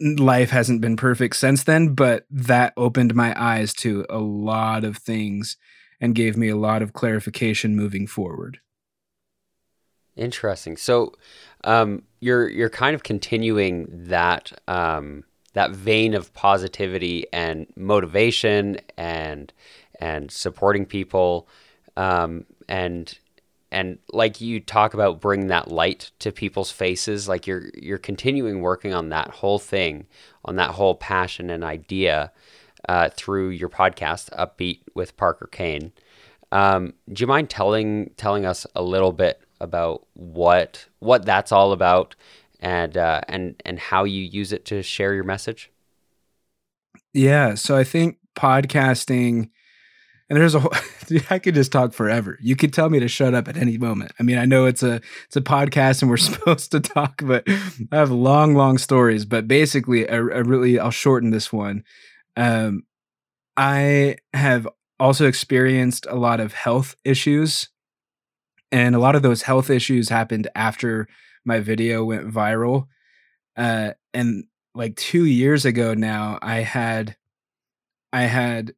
life 0.00 0.50
hasn't 0.50 0.80
been 0.80 0.96
perfect 0.96 1.36
since 1.36 1.64
then, 1.64 1.94
but 1.94 2.24
that 2.30 2.72
opened 2.76 3.14
my 3.14 3.34
eyes 3.40 3.72
to 3.74 4.04
a 4.10 4.18
lot 4.18 4.84
of 4.84 4.96
things 4.96 5.56
and 6.00 6.14
gave 6.14 6.36
me 6.36 6.48
a 6.48 6.56
lot 6.56 6.82
of 6.82 6.92
clarification 6.92 7.76
moving 7.76 8.06
forward. 8.06 8.60
Interesting. 10.16 10.76
So, 10.76 11.14
um, 11.64 12.02
you're 12.20 12.48
you're 12.48 12.68
kind 12.68 12.94
of 12.94 13.02
continuing 13.02 13.86
that 13.90 14.52
um, 14.68 15.24
that 15.54 15.70
vein 15.70 16.14
of 16.14 16.32
positivity 16.34 17.26
and 17.32 17.66
motivation 17.76 18.78
and 18.96 19.52
and 20.00 20.30
supporting 20.30 20.84
people 20.84 21.48
um, 21.96 22.44
and 22.68 23.18
and 23.72 23.98
like 24.12 24.40
you 24.40 24.60
talk 24.60 24.92
about 24.94 25.20
bringing 25.20 25.48
that 25.48 25.72
light 25.72 26.12
to 26.20 26.30
people's 26.30 26.70
faces 26.70 27.26
like 27.26 27.46
you're 27.46 27.70
you're 27.74 27.98
continuing 27.98 28.60
working 28.60 28.92
on 28.92 29.08
that 29.08 29.28
whole 29.30 29.58
thing 29.58 30.06
on 30.44 30.56
that 30.56 30.70
whole 30.70 30.94
passion 30.94 31.50
and 31.50 31.64
idea 31.64 32.30
uh, 32.88 33.08
through 33.10 33.48
your 33.48 33.68
podcast 33.68 34.28
upbeat 34.36 34.80
with 34.94 35.16
parker 35.16 35.48
kane. 35.50 35.92
Um, 36.52 36.92
do 37.10 37.22
you 37.22 37.26
mind 37.26 37.48
telling 37.48 38.10
telling 38.16 38.44
us 38.44 38.66
a 38.76 38.82
little 38.82 39.12
bit 39.12 39.40
about 39.60 40.06
what 40.14 40.86
what 40.98 41.24
that's 41.24 41.50
all 41.50 41.72
about 41.72 42.14
and 42.60 42.96
uh, 42.96 43.22
and 43.26 43.60
and 43.64 43.78
how 43.78 44.04
you 44.04 44.22
use 44.22 44.52
it 44.52 44.66
to 44.66 44.82
share 44.82 45.14
your 45.14 45.24
message? 45.24 45.70
Yeah 47.14 47.54
so 47.54 47.76
i 47.76 47.84
think 47.84 48.18
podcasting 48.34 49.50
and 50.32 50.40
there's 50.40 50.54
a 50.54 50.60
whole, 50.60 50.72
I 51.30 51.38
could 51.38 51.54
just 51.54 51.72
talk 51.72 51.92
forever. 51.92 52.38
You 52.40 52.56
could 52.56 52.72
tell 52.72 52.88
me 52.88 52.98
to 53.00 53.06
shut 53.06 53.34
up 53.34 53.48
at 53.48 53.58
any 53.58 53.76
moment. 53.76 54.12
I 54.18 54.22
mean, 54.22 54.38
I 54.38 54.46
know 54.46 54.64
it's 54.64 54.82
a 54.82 55.02
it's 55.26 55.36
a 55.36 55.42
podcast 55.42 56.00
and 56.00 56.10
we're 56.10 56.16
supposed 56.16 56.70
to 56.70 56.80
talk, 56.80 57.20
but 57.22 57.44
I 57.46 57.96
have 57.96 58.10
long, 58.10 58.54
long 58.54 58.78
stories. 58.78 59.26
But 59.26 59.46
basically, 59.46 60.08
I, 60.08 60.14
I 60.14 60.18
really 60.18 60.78
I'll 60.78 60.90
shorten 60.90 61.32
this 61.32 61.52
one. 61.52 61.84
Um, 62.34 62.84
I 63.58 64.16
have 64.32 64.66
also 64.98 65.26
experienced 65.26 66.06
a 66.08 66.16
lot 66.16 66.40
of 66.40 66.54
health 66.54 66.96
issues, 67.04 67.68
and 68.70 68.94
a 68.94 69.00
lot 69.00 69.14
of 69.14 69.20
those 69.20 69.42
health 69.42 69.68
issues 69.68 70.08
happened 70.08 70.48
after 70.54 71.08
my 71.44 71.60
video 71.60 72.06
went 72.06 72.32
viral. 72.32 72.86
Uh, 73.54 73.90
and 74.14 74.44
like 74.74 74.96
two 74.96 75.26
years 75.26 75.66
ago 75.66 75.92
now, 75.92 76.38
I 76.40 76.60
had 76.60 77.16
I 78.14 78.22
had 78.22 78.72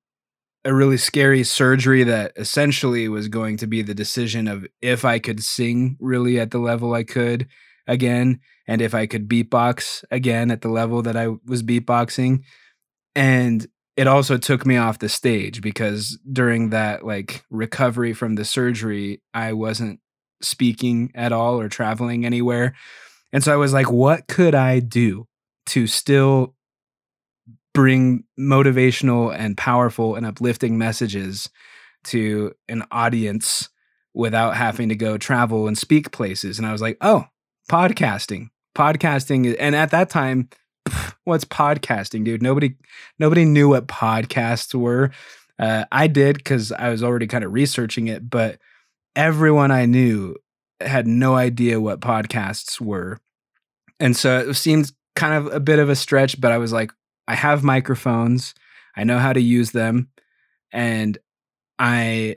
a 0.64 0.74
really 0.74 0.96
scary 0.96 1.44
surgery 1.44 2.04
that 2.04 2.32
essentially 2.36 3.08
was 3.08 3.28
going 3.28 3.56
to 3.58 3.66
be 3.66 3.82
the 3.82 3.94
decision 3.94 4.48
of 4.48 4.66
if 4.80 5.04
I 5.04 5.18
could 5.18 5.42
sing 5.42 5.96
really 6.00 6.40
at 6.40 6.50
the 6.50 6.58
level 6.58 6.94
I 6.94 7.04
could 7.04 7.48
again 7.86 8.40
and 8.66 8.80
if 8.80 8.94
I 8.94 9.06
could 9.06 9.28
beatbox 9.28 10.04
again 10.10 10.50
at 10.50 10.62
the 10.62 10.70
level 10.70 11.02
that 11.02 11.16
I 11.16 11.28
was 11.44 11.62
beatboxing. 11.62 12.42
And 13.14 13.66
it 13.96 14.06
also 14.06 14.38
took 14.38 14.66
me 14.66 14.76
off 14.76 14.98
the 14.98 15.08
stage 15.08 15.60
because 15.60 16.18
during 16.32 16.70
that 16.70 17.04
like 17.04 17.44
recovery 17.50 18.12
from 18.12 18.34
the 18.34 18.44
surgery, 18.44 19.22
I 19.34 19.52
wasn't 19.52 20.00
speaking 20.40 21.12
at 21.14 21.32
all 21.32 21.60
or 21.60 21.68
traveling 21.68 22.24
anywhere. 22.24 22.74
And 23.32 23.44
so 23.44 23.52
I 23.52 23.56
was 23.56 23.72
like, 23.72 23.90
what 23.90 24.26
could 24.28 24.54
I 24.54 24.80
do 24.80 25.26
to 25.66 25.86
still 25.86 26.54
bring 27.74 28.24
motivational 28.38 29.34
and 29.36 29.56
powerful 29.56 30.14
and 30.14 30.24
uplifting 30.24 30.78
messages 30.78 31.50
to 32.04 32.54
an 32.68 32.84
audience 32.90 33.68
without 34.14 34.56
having 34.56 34.88
to 34.88 34.94
go 34.94 35.18
travel 35.18 35.66
and 35.66 35.76
speak 35.76 36.12
places. 36.12 36.58
And 36.58 36.66
I 36.66 36.72
was 36.72 36.80
like, 36.80 36.96
oh, 37.00 37.26
podcasting. 37.70 38.48
Podcasting 38.76 39.54
and 39.58 39.76
at 39.76 39.90
that 39.90 40.08
time, 40.08 40.48
what's 41.24 41.44
podcasting, 41.44 42.24
dude? 42.24 42.42
Nobody 42.42 42.74
nobody 43.18 43.44
knew 43.44 43.68
what 43.68 43.86
podcasts 43.86 44.74
were. 44.74 45.10
Uh, 45.58 45.84
I 45.92 46.08
did 46.08 46.36
because 46.36 46.72
I 46.72 46.88
was 46.88 47.02
already 47.02 47.26
kind 47.26 47.44
of 47.44 47.52
researching 47.52 48.08
it, 48.08 48.28
but 48.28 48.58
everyone 49.14 49.70
I 49.70 49.86
knew 49.86 50.34
had 50.80 51.06
no 51.06 51.36
idea 51.36 51.80
what 51.80 52.00
podcasts 52.00 52.80
were. 52.80 53.20
And 54.00 54.16
so 54.16 54.40
it 54.40 54.54
seemed 54.54 54.90
kind 55.14 55.34
of 55.34 55.54
a 55.54 55.60
bit 55.60 55.78
of 55.78 55.88
a 55.88 55.94
stretch, 55.94 56.40
but 56.40 56.50
I 56.50 56.58
was 56.58 56.72
like, 56.72 56.90
I 57.28 57.34
have 57.34 57.62
microphones, 57.62 58.54
I 58.96 59.04
know 59.04 59.18
how 59.18 59.32
to 59.32 59.40
use 59.40 59.72
them, 59.72 60.08
and 60.72 61.18
I 61.78 62.36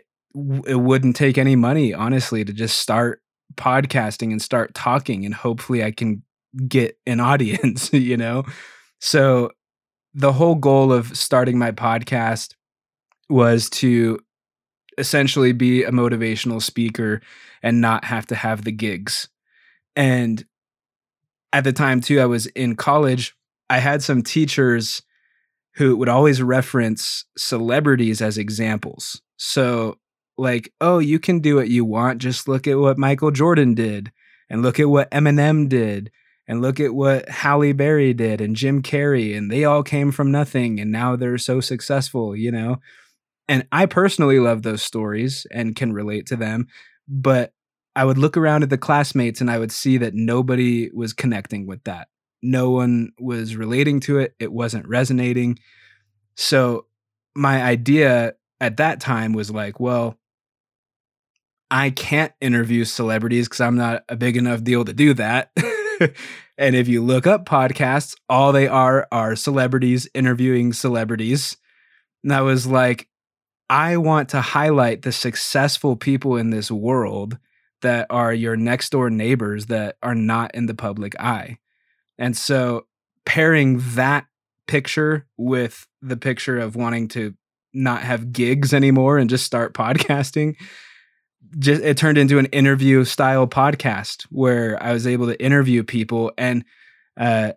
it 0.68 0.80
wouldn't 0.80 1.16
take 1.16 1.38
any 1.38 1.56
money, 1.56 1.94
honestly, 1.94 2.46
to 2.46 2.54
just 2.54 2.80
start 2.80 3.22
podcasting 3.56 4.32
and 4.32 4.42
start 4.42 4.74
talking, 4.74 5.26
and 5.26 5.34
hopefully 5.34 5.84
I 5.84 5.92
can 5.92 6.24
get 6.68 6.98
an 7.06 7.20
audience, 7.32 7.92
you 7.94 8.18
know? 8.18 8.44
So 9.00 9.52
the 10.14 10.34
whole 10.34 10.56
goal 10.56 10.92
of 10.92 11.16
starting 11.16 11.58
my 11.58 11.72
podcast 11.72 12.56
was 13.30 13.70
to 13.70 14.20
essentially 14.98 15.52
be 15.52 15.84
a 15.84 15.92
motivational 15.92 16.62
speaker 16.62 17.22
and 17.62 17.82
not 17.82 18.04
have 18.06 18.26
to 18.28 18.36
have 18.36 18.64
the 18.64 18.72
gigs. 18.72 19.28
And 19.96 20.44
at 21.54 21.64
the 21.64 21.74
time, 21.74 22.02
too, 22.02 22.20
I 22.20 22.26
was 22.26 22.48
in 22.48 22.76
college. 22.76 23.36
I 23.70 23.80
had 23.80 24.02
some 24.02 24.24
teachers 24.24 25.02
who 25.76 25.96
would 25.98 26.10
always 26.10 26.42
reference 26.42 27.26
celebrities 27.38 28.22
as 28.22 28.38
examples. 28.38 29.22
So, 29.38 29.98
like, 30.38 30.74
oh, 30.82 31.00
you 31.00 31.20
can 31.20 31.40
do 31.40 31.56
what 31.56 31.70
you 31.70 31.86
want. 31.86 32.20
Just 32.20 32.48
look 32.48 32.68
at 32.68 32.80
what 32.80 32.98
Michael 32.98 33.32
Jordan 33.32 33.74
did, 33.74 34.12
and 34.50 34.62
look 34.62 34.80
at 34.80 34.90
what 34.90 35.12
Eminem 35.12 35.70
did, 35.70 36.12
and 36.48 36.62
look 36.62 36.80
at 36.80 36.94
what 36.94 37.30
Halle 37.30 37.74
Berry 37.74 38.14
did, 38.14 38.42
and 38.42 38.56
Jim 38.56 38.82
Carrey, 38.82 39.38
and 39.38 39.52
they 39.52 39.66
all 39.66 39.84
came 39.84 40.12
from 40.12 40.32
nothing, 40.32 40.80
and 40.80 40.92
now 40.92 41.16
they're 41.16 41.38
so 41.38 41.60
successful, 41.60 42.36
you 42.36 42.52
know? 42.52 42.80
And 43.48 43.68
I 43.72 43.86
personally 43.86 44.40
love 44.40 44.64
those 44.64 44.82
stories 44.82 45.48
and 45.52 45.76
can 45.76 45.94
relate 45.94 46.26
to 46.28 46.36
them. 46.36 46.68
But 47.08 47.54
I 47.96 48.04
would 48.06 48.18
look 48.18 48.38
around 48.38 48.64
at 48.64 48.70
the 48.70 48.78
classmates 48.78 49.42
and 49.42 49.50
I 49.50 49.58
would 49.58 49.72
see 49.72 49.98
that 49.98 50.14
nobody 50.14 50.90
was 50.94 51.14
connecting 51.14 51.66
with 51.66 51.84
that. 51.86 52.10
No 52.48 52.72
one 52.72 53.12
was 53.20 53.58
relating 53.58 54.00
to 54.02 54.20
it. 54.20 54.34
It 54.40 54.54
wasn't 54.54 54.88
resonating. 54.88 55.60
So 56.38 56.86
my 57.36 57.62
idea 57.62 58.36
at 58.62 58.78
that 58.78 59.02
time 59.02 59.34
was 59.34 59.52
like, 59.52 59.82
well, 59.82 60.16
I 61.70 61.90
can't 61.90 62.32
interview 62.40 62.86
celebrities 62.86 63.50
because 63.50 63.60
I'm 63.60 63.76
not 63.76 64.06
a 64.08 64.16
big 64.16 64.38
enough 64.38 64.64
deal 64.64 64.86
to 64.86 64.94
do 64.94 65.14
that. 65.16 65.52
and 66.58 66.74
if 66.74 66.88
you 66.88 67.04
look 67.04 67.28
up 67.28 67.44
podcasts, 67.44 68.16
all 68.30 68.54
they 68.54 68.70
are 68.70 69.10
are 69.12 69.36
celebrities 69.36 70.08
interviewing 70.14 70.72
celebrities. 70.72 71.58
And 72.24 72.32
I 72.32 72.44
was 72.44 72.66
like, 72.66 73.10
I 73.70 73.98
want 73.98 74.30
to 74.30 74.40
highlight 74.40 75.02
the 75.02 75.12
successful 75.12 75.98
people 75.98 76.38
in 76.38 76.52
this 76.52 76.72
world 76.72 77.38
that 77.82 78.08
are 78.10 78.34
your 78.34 78.56
next 78.56 78.92
door 78.92 79.10
neighbors 79.10 79.66
that 79.66 79.98
are 80.02 80.16
not 80.16 80.56
in 80.56 80.68
the 80.68 80.74
public 80.74 81.20
eye. 81.20 81.58
And 82.18 82.36
so 82.36 82.86
pairing 83.26 83.82
that 83.96 84.26
picture 84.68 85.28
with 85.38 85.88
the 86.02 86.18
picture 86.18 86.58
of 86.58 86.76
wanting 86.76 87.08
to 87.10 87.34
not 87.74 88.02
have 88.02 88.32
gigs 88.32 88.74
anymore 88.74 89.18
and 89.18 89.30
just 89.30 89.46
start 89.46 89.74
podcasting 89.74 90.56
just 91.60 91.82
it 91.82 91.98
turned 91.98 92.18
into 92.18 92.40
an 92.40 92.48
interview 92.48 93.04
style 93.04 93.48
podcast 93.48 94.24
where 94.24 94.82
I 94.82 94.92
was 94.94 95.08
able 95.08 95.28
to 95.28 95.42
interview 95.42 95.84
people 95.84 96.32
and 96.38 96.66
uh 97.16 97.54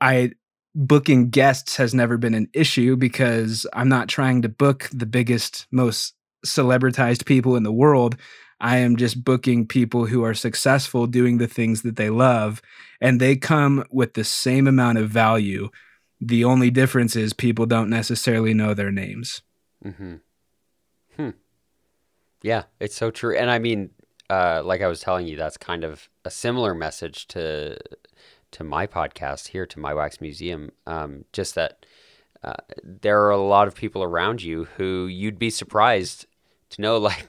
I 0.00 0.32
booking 0.74 1.30
guests 1.30 1.76
has 1.76 1.94
never 1.94 2.16
been 2.16 2.34
an 2.34 2.48
issue 2.52 2.96
because 2.96 3.66
I'm 3.72 3.88
not 3.88 4.08
trying 4.08 4.42
to 4.42 4.48
book 4.48 4.88
the 4.92 5.06
biggest, 5.06 5.66
most 5.72 6.14
celebritized 6.46 7.24
people 7.24 7.56
in 7.56 7.64
the 7.64 7.72
world. 7.72 8.16
I 8.60 8.78
am 8.78 8.96
just 8.96 9.24
booking 9.24 9.66
people 9.66 10.06
who 10.06 10.24
are 10.24 10.34
successful 10.34 11.06
doing 11.06 11.38
the 11.38 11.46
things 11.46 11.82
that 11.82 11.96
they 11.96 12.10
love, 12.10 12.60
and 13.00 13.20
they 13.20 13.36
come 13.36 13.84
with 13.90 14.14
the 14.14 14.24
same 14.24 14.66
amount 14.66 14.98
of 14.98 15.10
value. 15.10 15.70
The 16.20 16.44
only 16.44 16.70
difference 16.70 17.14
is 17.14 17.32
people 17.32 17.66
don't 17.66 17.90
necessarily 17.90 18.54
know 18.54 18.74
their 18.74 18.90
names. 18.90 19.42
Mm-hmm. 19.84 20.14
Hmm. 21.16 21.30
Yeah, 22.42 22.64
it's 22.80 22.96
so 22.96 23.10
true. 23.10 23.36
And 23.36 23.50
I 23.50 23.58
mean, 23.58 23.90
uh, 24.28 24.62
like 24.64 24.82
I 24.82 24.88
was 24.88 25.00
telling 25.00 25.26
you, 25.26 25.36
that's 25.36 25.56
kind 25.56 25.84
of 25.84 26.08
a 26.24 26.30
similar 26.30 26.74
message 26.74 27.28
to 27.28 27.78
to 28.50 28.64
my 28.64 28.86
podcast 28.86 29.48
here 29.48 29.66
to 29.66 29.78
my 29.78 29.92
wax 29.92 30.20
museum 30.20 30.70
um, 30.86 31.24
just 31.32 31.54
that 31.54 31.84
uh, 32.42 32.54
there 32.82 33.22
are 33.24 33.30
a 33.30 33.36
lot 33.36 33.68
of 33.68 33.74
people 33.74 34.02
around 34.02 34.42
you 34.42 34.64
who 34.76 35.06
you'd 35.06 35.38
be 35.38 35.50
surprised 35.50 36.26
to 36.70 36.80
know 36.80 36.96
like 37.10 37.28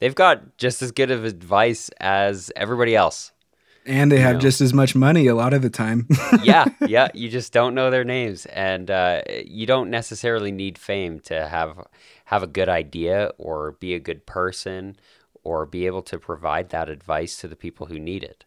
they've 0.00 0.14
got 0.14 0.56
just 0.56 0.82
as 0.82 0.92
good 0.92 1.10
of 1.10 1.24
advice 1.24 1.90
as 2.00 2.50
everybody 2.56 2.96
else 2.96 3.32
and 3.86 4.12
they 4.12 4.18
have 4.18 4.34
know. 4.34 4.40
just 4.40 4.60
as 4.60 4.74
much 4.74 4.94
money 4.94 5.26
a 5.26 5.34
lot 5.34 5.54
of 5.54 5.62
the 5.62 5.70
time 5.70 6.06
yeah 6.42 6.64
yeah 6.86 7.08
you 7.14 7.28
just 7.28 7.52
don't 7.52 7.74
know 7.74 7.90
their 7.90 8.04
names 8.04 8.46
and 8.46 8.90
uh, 8.90 9.22
you 9.44 9.66
don't 9.66 9.88
necessarily 9.90 10.52
need 10.52 10.76
fame 10.76 11.20
to 11.20 11.46
have 11.48 11.86
have 12.24 12.42
a 12.42 12.48
good 12.48 12.68
idea 12.68 13.30
or 13.38 13.72
be 13.72 13.94
a 13.94 14.00
good 14.00 14.26
person 14.26 14.96
or 15.42 15.64
be 15.64 15.86
able 15.86 16.02
to 16.02 16.18
provide 16.18 16.68
that 16.70 16.88
advice 16.88 17.38
to 17.38 17.48
the 17.48 17.56
people 17.56 17.86
who 17.86 17.98
need 17.98 18.22
it 18.22 18.44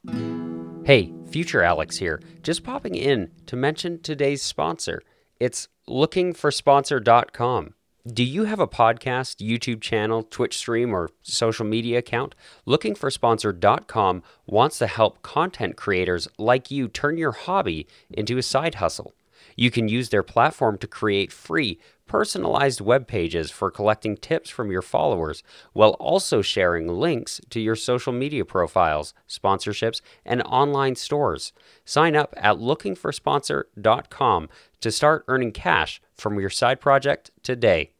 Hey, 0.86 1.14
future 1.30 1.64
Alex 1.64 1.96
here, 1.96 2.22
just 2.42 2.66
popping 2.66 2.96
in 2.96 3.32
to 3.46 3.56
mention 3.56 4.02
today's 4.02 4.42
sponsor. 4.42 5.02
It's 5.40 5.70
lookingforsponsor.com. 5.88 7.74
Do 8.06 8.26
you 8.26 8.44
have 8.44 8.60
a 8.60 8.68
podcast, 8.68 9.38
YouTube 9.38 9.80
channel, 9.80 10.24
Twitch 10.24 10.58
stream, 10.58 10.94
or 10.94 11.12
social 11.22 11.66
media 11.66 12.00
account? 12.00 12.36
Lookingforsponsor.com 12.68 14.24
wants 14.46 14.78
to 14.80 14.88
help 14.88 15.22
content 15.22 15.78
creators 15.78 16.28
like 16.38 16.70
you 16.70 16.90
turn 16.90 17.18
your 17.18 17.32
hobby 17.32 17.88
into 18.10 18.38
a 18.38 18.44
side 18.44 18.76
hustle. 18.76 19.14
You 19.56 19.72
can 19.72 19.88
use 19.88 20.10
their 20.10 20.22
platform 20.22 20.78
to 20.80 20.88
create 20.88 21.32
free, 21.32 21.80
personalized 22.06 22.82
web 22.82 23.08
pages 23.08 23.52
for 23.52 23.72
collecting 23.72 24.18
tips 24.18 24.50
from 24.50 24.70
your 24.70 24.82
followers 24.82 25.42
while 25.72 25.92
also 25.92 26.42
sharing 26.42 26.90
links 26.90 27.40
to 27.52 27.62
your 27.62 27.78
social 27.78 28.12
media 28.12 28.44
profiles, 28.44 29.14
sponsorships, 29.30 30.02
and 30.26 30.42
online 30.42 30.98
stores. 30.98 31.54
Sign 31.86 32.18
up 32.18 32.34
at 32.36 32.58
lookingforsponsor.com 32.58 34.50
to 34.82 34.92
start 34.92 35.24
earning 35.30 35.54
cash 35.54 36.02
from 36.14 36.38
your 36.38 36.50
side 36.50 36.82
project 36.82 37.32
today. 37.44 37.93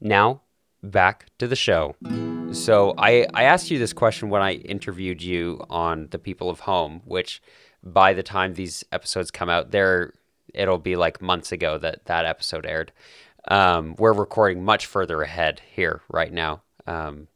Now, 0.00 0.42
back 0.82 1.26
to 1.38 1.46
the 1.46 1.56
show. 1.56 1.96
So, 2.52 2.94
I, 2.98 3.26
I 3.34 3.44
asked 3.44 3.70
you 3.70 3.78
this 3.78 3.92
question 3.92 4.28
when 4.28 4.42
I 4.42 4.54
interviewed 4.54 5.22
you 5.22 5.64
on 5.68 6.08
The 6.10 6.18
People 6.18 6.50
of 6.50 6.60
Home, 6.60 7.00
which 7.04 7.42
by 7.82 8.14
the 8.14 8.22
time 8.22 8.54
these 8.54 8.84
episodes 8.92 9.30
come 9.30 9.48
out, 9.48 9.70
there 9.70 10.12
it'll 10.54 10.78
be 10.78 10.96
like 10.96 11.20
months 11.20 11.52
ago 11.52 11.76
that 11.78 12.06
that 12.06 12.24
episode 12.24 12.64
aired. 12.64 12.92
Um, 13.48 13.94
we're 13.98 14.12
recording 14.12 14.64
much 14.64 14.86
further 14.86 15.20
ahead 15.20 15.60
here 15.74 16.00
right 16.08 16.32
now, 16.32 16.62
um, 16.86 17.28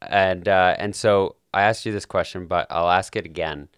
and 0.00 0.48
uh, 0.48 0.76
and 0.78 0.96
so 0.96 1.36
I 1.52 1.62
asked 1.62 1.84
you 1.84 1.92
this 1.92 2.06
question, 2.06 2.46
but 2.46 2.66
I'll 2.70 2.90
ask 2.90 3.14
it 3.16 3.26
again. 3.26 3.68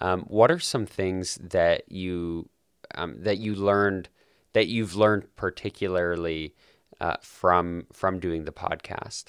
Um, 0.00 0.22
what 0.22 0.50
are 0.50 0.58
some 0.58 0.84
things 0.84 1.38
that 1.42 1.90
you 1.90 2.48
um, 2.94 3.16
that 3.22 3.38
you 3.38 3.54
learned 3.54 4.10
that 4.52 4.66
you've 4.66 4.94
learned 4.94 5.34
particularly 5.36 6.54
uh, 7.00 7.16
from 7.22 7.86
from 7.92 8.18
doing 8.18 8.44
the 8.44 8.52
podcast? 8.52 9.26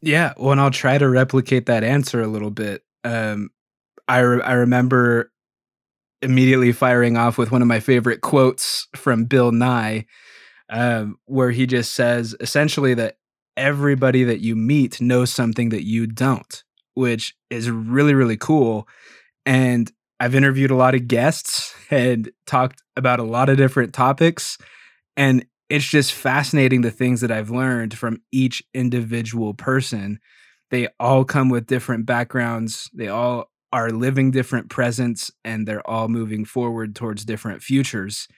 Yeah, 0.00 0.34
well, 0.36 0.52
and 0.52 0.60
I'll 0.60 0.70
try 0.70 0.98
to 0.98 1.08
replicate 1.08 1.66
that 1.66 1.82
answer 1.82 2.20
a 2.20 2.28
little 2.28 2.50
bit. 2.50 2.84
Um, 3.04 3.50
I 4.06 4.20
re- 4.20 4.42
I 4.42 4.52
remember 4.52 5.32
immediately 6.22 6.72
firing 6.72 7.16
off 7.16 7.38
with 7.38 7.50
one 7.50 7.62
of 7.62 7.68
my 7.68 7.80
favorite 7.80 8.20
quotes 8.20 8.86
from 8.96 9.24
Bill 9.24 9.52
Nye, 9.52 10.06
um, 10.68 11.16
where 11.26 11.50
he 11.50 11.66
just 11.66 11.94
says 11.94 12.34
essentially 12.40 12.94
that 12.94 13.16
everybody 13.56 14.24
that 14.24 14.40
you 14.40 14.54
meet 14.54 15.00
knows 15.00 15.30
something 15.32 15.70
that 15.70 15.84
you 15.84 16.06
don't, 16.06 16.62
which 16.94 17.34
is 17.50 17.70
really 17.70 18.14
really 18.14 18.36
cool. 18.36 18.86
And 19.44 19.90
I've 20.20 20.34
interviewed 20.34 20.70
a 20.70 20.76
lot 20.76 20.94
of 20.94 21.08
guests 21.08 21.74
and 21.90 22.30
talked 22.46 22.82
about 22.96 23.20
a 23.20 23.24
lot 23.24 23.48
of 23.48 23.56
different 23.56 23.94
topics, 23.94 24.58
and 25.16 25.44
it's 25.68 25.86
just 25.86 26.12
fascinating 26.12 26.80
the 26.80 26.90
things 26.90 27.20
that 27.20 27.30
I've 27.30 27.50
learned 27.50 27.96
from 27.96 28.22
each 28.32 28.62
individual 28.74 29.54
person. 29.54 30.18
They 30.70 30.88
all 30.98 31.24
come 31.24 31.48
with 31.48 31.66
different 31.66 32.06
backgrounds. 32.06 32.90
They 32.94 33.08
all 33.08 33.50
are 33.72 33.90
living 33.90 34.30
different 34.30 34.70
presents 34.70 35.30
and 35.44 35.66
they're 35.66 35.86
all 35.88 36.08
moving 36.08 36.44
forward 36.44 36.94
towards 36.94 37.24
different 37.24 37.62
futures 37.62 38.28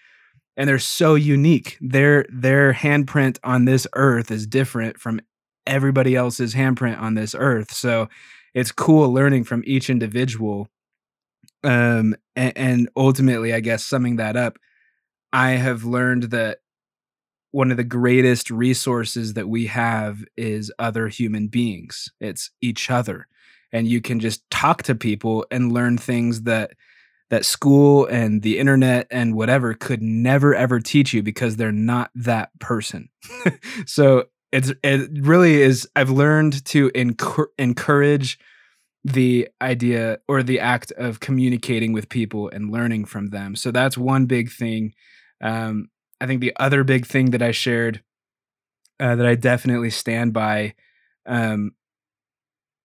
and 0.57 0.69
they're 0.69 0.79
so 0.79 1.15
unique 1.15 1.79
their 1.81 2.27
their 2.29 2.73
handprint 2.73 3.39
on 3.45 3.65
this 3.65 3.87
earth 3.95 4.31
is 4.31 4.47
different 4.47 4.99
from 4.99 5.21
everybody 5.67 6.17
else's 6.17 6.55
handprint 6.55 7.01
on 7.01 7.15
this 7.15 7.35
earth 7.39 7.73
so 7.73 8.09
it's 8.55 8.73
cool 8.73 9.13
learning 9.13 9.45
from 9.45 9.63
each 9.67 9.89
individual 9.89 10.69
um 11.63 12.15
and, 12.35 12.53
and 12.57 12.89
ultimately 12.97 13.55
i 13.55 13.61
guess 13.61 13.85
summing 13.85 14.17
that 14.17 14.37
up 14.37 14.59
i 15.33 15.51
have 15.51 15.85
learned 15.85 16.25
that 16.25 16.59
one 17.53 17.71
of 17.71 17.77
the 17.77 17.85
greatest 17.85 18.51
resources 18.51 19.35
that 19.35 19.49
we 19.49 19.67
have 19.67 20.25
is 20.37 20.73
other 20.79 21.09
human 21.09 21.49
beings 21.49 22.11
it's 22.21 22.51
each 22.61 22.91
other 22.91 23.27
and 23.73 23.87
you 23.87 24.01
can 24.01 24.21
just 24.21 24.49
talk 24.51 24.83
to 24.83 24.95
people 24.95 25.47
and 25.51 25.73
learn 25.73 25.99
things 25.99 26.43
that 26.43 26.73
that 27.31 27.45
school 27.45 28.07
and 28.07 28.43
the 28.43 28.59
internet 28.59 29.07
and 29.11 29.35
whatever 29.35 29.73
could 29.73 30.03
never 30.03 30.55
ever 30.55 30.81
teach 30.81 31.13
you 31.13 31.23
because 31.23 31.57
they're 31.57 31.73
not 31.73 32.11
that 32.15 32.51
person. 32.59 33.09
so 33.87 34.25
it's 34.53 34.73
it 34.83 35.09
really 35.15 35.63
is 35.63 35.89
I've 35.95 36.11
learned 36.11 36.65
to 36.67 36.91
encourage 37.59 38.39
the 39.05 39.49
idea 39.63 40.19
or 40.29 40.43
the 40.43 40.61
act 40.61 40.93
of 40.93 41.21
communicating 41.21 41.93
with 41.93 42.09
people 42.09 42.51
and 42.51 42.71
learning 42.71 43.07
from 43.07 43.29
them. 43.29 43.57
So 43.57 43.71
that's 43.71 43.97
one 43.97 44.27
big 44.27 44.51
thing. 44.51 44.93
Um, 45.41 45.89
I 46.21 46.27
think 46.27 46.41
the 46.41 46.53
other 46.59 46.85
big 46.85 47.07
thing 47.07 47.31
that 47.31 47.43
I 47.43 47.51
shared 47.51 48.03
uh, 48.99 49.17
that 49.17 49.27
I 49.27 49.35
definitely 49.35 49.91
stand 49.91 50.33
by 50.33 50.75
um, 51.27 51.73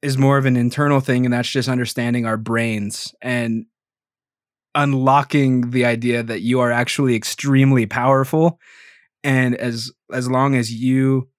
is 0.02 0.18
more 0.18 0.38
of 0.38 0.46
an 0.46 0.56
internal 0.56 1.00
thing, 1.00 1.26
and 1.26 1.34
that's 1.34 1.50
just 1.50 1.68
understanding 1.68 2.26
our 2.26 2.38
brains 2.38 3.14
and 3.22 3.66
unlocking 4.74 5.72
the 5.72 5.86
idea 5.86 6.22
that 6.22 6.42
you 6.42 6.60
are 6.60 6.72
actually 6.72 7.16
extremely 7.16 7.86
powerful. 7.86 8.60
And 9.24 9.56
as 9.56 9.92
as 10.14 10.30
long 10.30 10.56
as 10.56 10.72
you 10.72 11.30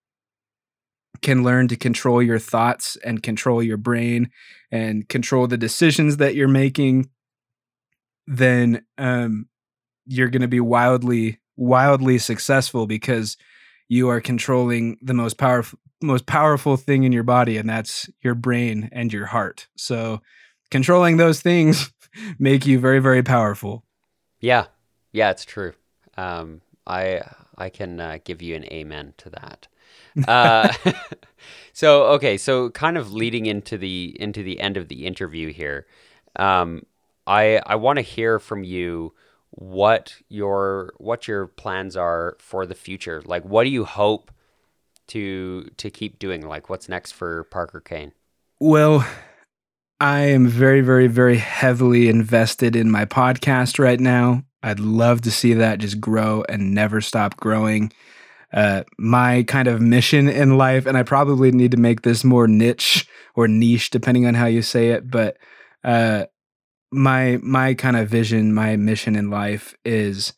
can 1.22 1.42
learn 1.42 1.68
to 1.68 1.76
control 1.76 2.22
your 2.22 2.38
thoughts 2.38 2.96
and 3.04 3.22
control 3.22 3.62
your 3.62 3.76
brain 3.76 4.30
and 4.70 5.08
control 5.08 5.46
the 5.46 5.56
decisions 5.56 6.18
that 6.18 6.34
you're 6.34 6.48
making, 6.48 7.08
then 8.26 8.84
um, 8.98 9.46
you're 10.06 10.28
going 10.28 10.42
to 10.42 10.48
be 10.48 10.60
wildly, 10.60 11.40
wildly 11.56 12.18
successful 12.18 12.86
because 12.86 13.36
you 13.88 14.08
are 14.08 14.20
controlling 14.20 14.98
the 15.00 15.14
most 15.14 15.38
powerful, 15.38 15.78
most 16.02 16.26
powerful 16.26 16.76
thing 16.76 17.04
in 17.04 17.12
your 17.12 17.22
body, 17.22 17.56
and 17.56 17.68
that's 17.68 18.08
your 18.20 18.34
brain 18.34 18.88
and 18.92 19.12
your 19.12 19.26
heart. 19.26 19.66
So, 19.76 20.20
controlling 20.70 21.16
those 21.16 21.40
things 21.40 21.92
make 22.38 22.66
you 22.66 22.78
very, 22.78 22.98
very 22.98 23.22
powerful. 23.22 23.84
Yeah, 24.40 24.66
yeah, 25.12 25.30
it's 25.30 25.44
true. 25.44 25.72
Um, 26.16 26.60
I 26.86 27.22
I 27.56 27.70
can 27.70 28.00
uh, 28.00 28.18
give 28.24 28.42
you 28.42 28.54
an 28.54 28.64
amen 28.64 29.14
to 29.18 29.30
that. 29.30 29.68
Uh, 30.26 30.72
so 31.74 32.04
okay, 32.04 32.38
so 32.38 32.70
kind 32.70 32.96
of 32.96 33.12
leading 33.12 33.44
into 33.44 33.76
the 33.76 34.16
into 34.18 34.42
the 34.42 34.58
end 34.60 34.78
of 34.78 34.88
the 34.88 35.04
interview 35.04 35.52
here, 35.52 35.86
um, 36.36 36.86
I 37.26 37.60
I 37.66 37.76
want 37.76 37.98
to 37.98 38.02
hear 38.02 38.38
from 38.38 38.64
you 38.64 39.12
what 39.56 40.16
your 40.28 40.92
what 40.98 41.26
your 41.26 41.46
plans 41.46 41.96
are 41.96 42.36
for 42.38 42.66
the 42.66 42.74
future. 42.74 43.22
Like, 43.24 43.44
what 43.44 43.64
do 43.64 43.70
you 43.70 43.84
hope 43.84 44.30
to 45.08 45.68
to 45.78 45.90
keep 45.90 46.18
doing? 46.18 46.46
Like, 46.46 46.70
what's 46.70 46.88
next 46.88 47.12
for 47.12 47.44
Parker 47.44 47.80
Kane? 47.80 48.12
Well, 48.60 49.06
I 50.00 50.20
am 50.20 50.46
very, 50.46 50.82
very, 50.82 51.06
very 51.06 51.38
heavily 51.38 52.08
invested 52.08 52.76
in 52.76 52.90
my 52.90 53.06
podcast 53.06 53.78
right 53.78 53.98
now. 54.00 54.44
I'd 54.62 54.80
love 54.80 55.22
to 55.22 55.30
see 55.30 55.54
that 55.54 55.78
just 55.78 56.00
grow 56.00 56.44
and 56.48 56.74
never 56.74 57.00
stop 57.00 57.36
growing 57.36 57.92
uh, 58.52 58.84
my 58.98 59.42
kind 59.44 59.68
of 59.68 59.80
mission 59.80 60.28
in 60.28 60.58
life, 60.58 60.86
and 60.86 60.96
I 60.96 61.02
probably 61.02 61.50
need 61.50 61.70
to 61.72 61.76
make 61.76 62.02
this 62.02 62.24
more 62.24 62.46
niche 62.46 63.06
or 63.34 63.48
niche, 63.48 63.90
depending 63.90 64.26
on 64.26 64.34
how 64.34 64.46
you 64.46 64.62
say 64.62 64.90
it. 64.90 65.10
But 65.10 65.36
uh, 65.84 66.26
my 66.96 67.38
my 67.42 67.74
kind 67.74 67.96
of 67.96 68.08
vision, 68.08 68.52
my 68.52 68.76
mission 68.76 69.14
in 69.14 69.30
life 69.30 69.74
is 69.84 70.32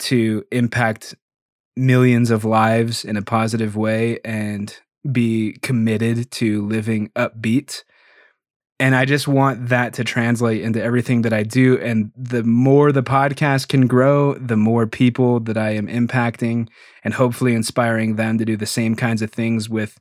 to 0.00 0.44
impact 0.52 1.14
millions 1.76 2.30
of 2.30 2.44
lives 2.44 3.04
in 3.04 3.16
a 3.16 3.22
positive 3.22 3.76
way 3.76 4.18
and 4.24 4.76
be 5.10 5.56
committed 5.62 6.30
to 6.30 6.66
living 6.66 7.08
upbeat 7.16 7.82
and 8.80 8.96
I 8.96 9.04
just 9.04 9.28
want 9.28 9.68
that 9.68 9.92
to 9.94 10.04
translate 10.04 10.62
into 10.62 10.82
everything 10.82 11.20
that 11.22 11.34
I 11.34 11.42
do. 11.42 11.78
And 11.78 12.10
the 12.16 12.42
more 12.42 12.92
the 12.92 13.02
podcast 13.02 13.68
can 13.68 13.86
grow, 13.86 14.32
the 14.34 14.56
more 14.56 14.86
people 14.86 15.38
that 15.40 15.58
I 15.58 15.72
am 15.72 15.86
impacting 15.86 16.66
and 17.04 17.12
hopefully 17.12 17.54
inspiring 17.54 18.16
them 18.16 18.38
to 18.38 18.44
do 18.46 18.56
the 18.56 18.64
same 18.64 18.94
kinds 18.94 19.20
of 19.20 19.30
things 19.30 19.68
with 19.68 20.00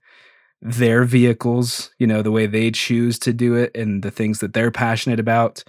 their 0.61 1.03
vehicles, 1.05 1.91
you 1.99 2.07
know, 2.07 2.21
the 2.21 2.31
way 2.31 2.45
they 2.45 2.71
choose 2.71 3.17
to 3.19 3.33
do 3.33 3.55
it 3.55 3.75
and 3.75 4.03
the 4.03 4.11
things 4.11 4.39
that 4.39 4.53
they're 4.53 4.71
passionate 4.71 5.19
about. 5.19 5.63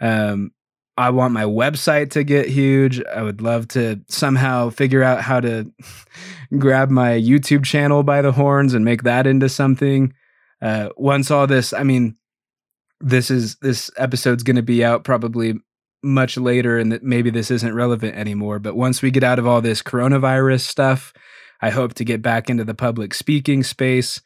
Um, 0.00 0.52
I 0.96 1.10
want 1.10 1.32
my 1.32 1.44
website 1.44 2.10
to 2.10 2.24
get 2.24 2.48
huge. 2.48 3.02
I 3.04 3.22
would 3.22 3.40
love 3.40 3.68
to 3.68 4.00
somehow 4.08 4.70
figure 4.70 5.02
out 5.02 5.22
how 5.22 5.40
to 5.40 5.70
grab 6.58 6.90
my 6.90 7.10
YouTube 7.10 7.64
channel 7.64 8.02
by 8.02 8.22
the 8.22 8.32
horns 8.32 8.74
and 8.74 8.84
make 8.84 9.02
that 9.02 9.26
into 9.26 9.48
something. 9.48 10.14
Uh, 10.60 10.90
once 10.96 11.30
all 11.30 11.46
this, 11.46 11.72
I 11.72 11.84
mean, 11.84 12.16
this 13.00 13.30
is 13.30 13.56
this 13.56 13.90
episode's 13.96 14.42
going 14.42 14.56
to 14.56 14.62
be 14.62 14.84
out 14.84 15.04
probably 15.04 15.54
much 16.02 16.36
later 16.36 16.78
and 16.78 16.92
that 16.92 17.02
maybe 17.02 17.30
this 17.30 17.50
isn't 17.50 17.74
relevant 17.74 18.14
anymore 18.14 18.58
but 18.58 18.74
once 18.74 19.02
we 19.02 19.10
get 19.10 19.24
out 19.24 19.38
of 19.38 19.46
all 19.46 19.60
this 19.60 19.82
coronavirus 19.82 20.60
stuff 20.60 21.12
i 21.62 21.70
hope 21.70 21.94
to 21.94 22.04
get 22.04 22.22
back 22.22 22.50
into 22.50 22.64
the 22.64 22.74
public 22.74 23.14
speaking 23.14 23.62
space 23.62 24.20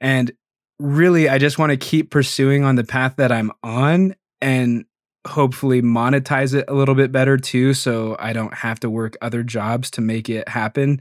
and 0.00 0.32
really 0.78 1.28
i 1.28 1.38
just 1.38 1.58
want 1.58 1.70
to 1.70 1.76
keep 1.76 2.10
pursuing 2.10 2.64
on 2.64 2.76
the 2.76 2.84
path 2.84 3.16
that 3.16 3.32
i'm 3.32 3.50
on 3.62 4.14
and 4.40 4.84
hopefully 5.26 5.80
monetize 5.80 6.52
it 6.52 6.64
a 6.66 6.74
little 6.74 6.96
bit 6.96 7.12
better 7.12 7.36
too 7.36 7.72
so 7.72 8.16
i 8.18 8.32
don't 8.32 8.54
have 8.54 8.80
to 8.80 8.90
work 8.90 9.16
other 9.22 9.42
jobs 9.42 9.90
to 9.90 10.00
make 10.00 10.28
it 10.28 10.48
happen 10.48 11.00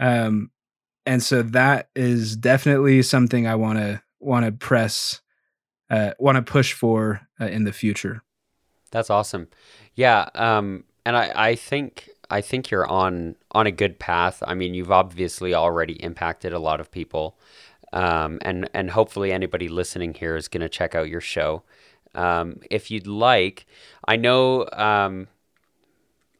um 0.00 0.50
and 1.06 1.22
so 1.22 1.42
that 1.42 1.88
is 1.96 2.36
definitely 2.36 3.02
something 3.02 3.46
i 3.46 3.54
want 3.54 3.78
to 3.78 4.02
want 4.20 4.44
to 4.44 4.52
press 4.52 5.22
uh, 5.90 6.12
want 6.18 6.36
to 6.36 6.42
push 6.42 6.72
for 6.72 7.26
uh, 7.40 7.46
in 7.46 7.64
the 7.64 7.72
future. 7.72 8.22
That's 8.90 9.10
awesome. 9.10 9.48
Yeah, 9.94 10.28
um, 10.34 10.84
and 11.04 11.16
I, 11.16 11.32
I 11.34 11.54
think 11.54 12.08
I 12.30 12.40
think 12.40 12.70
you're 12.70 12.86
on 12.86 13.36
on 13.52 13.66
a 13.66 13.70
good 13.72 13.98
path. 13.98 14.42
I 14.46 14.54
mean, 14.54 14.74
you've 14.74 14.92
obviously 14.92 15.54
already 15.54 15.94
impacted 16.02 16.52
a 16.52 16.58
lot 16.58 16.80
of 16.80 16.90
people, 16.90 17.38
um, 17.92 18.38
and 18.42 18.68
and 18.74 18.90
hopefully 18.90 19.32
anybody 19.32 19.68
listening 19.68 20.14
here 20.14 20.36
is 20.36 20.48
going 20.48 20.60
to 20.60 20.68
check 20.68 20.94
out 20.94 21.08
your 21.08 21.20
show. 21.20 21.62
Um, 22.14 22.60
if 22.70 22.90
you'd 22.90 23.06
like, 23.06 23.66
I 24.06 24.16
know 24.16 24.66
um, 24.72 25.28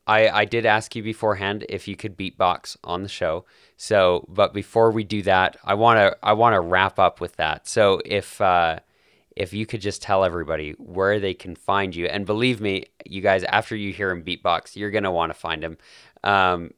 I 0.07 0.29
I 0.29 0.44
did 0.44 0.66
ask 0.66 0.94
you 0.96 1.03
beforehand 1.03 1.64
if 1.68 1.88
you 1.88 1.96
could 1.96 2.16
beatbox 2.16 2.77
on 2.85 3.03
the 3.03 3.09
show. 3.09 3.44
So, 3.77 4.27
but 4.29 4.53
before 4.53 4.90
we 4.90 5.05
do 5.05 5.22
that, 5.22 5.57
I 5.64 5.74
want 5.74 5.98
to 5.98 6.16
I 6.22 6.33
want 6.33 6.55
to 6.55 6.61
wrap 6.61 6.98
up 6.98 7.20
with 7.20 7.37
that. 7.37 7.68
So 7.68 8.01
if 8.05 8.40
uh, 8.40 8.81
if 9.38 9.53
you 9.53 9.66
could 9.66 9.81
just 9.81 10.03
tell 10.03 10.24
everybody 10.24 10.72
where 10.72 11.20
they 11.20 11.33
can 11.33 11.55
find 11.55 11.94
you. 11.94 12.07
And 12.07 12.27
believe 12.27 12.61
me, 12.61 12.87
you 13.07 13.20
guys, 13.20 13.44
after 13.44 13.77
you 13.77 13.92
hear 13.92 14.11
him 14.11 14.24
beatbox, 14.24 14.74
you're 14.74 14.90
gonna 14.90 15.12
want 15.12 15.33
to 15.33 15.38
find 15.38 15.62
him. 15.62 15.79
Um, 16.24 16.72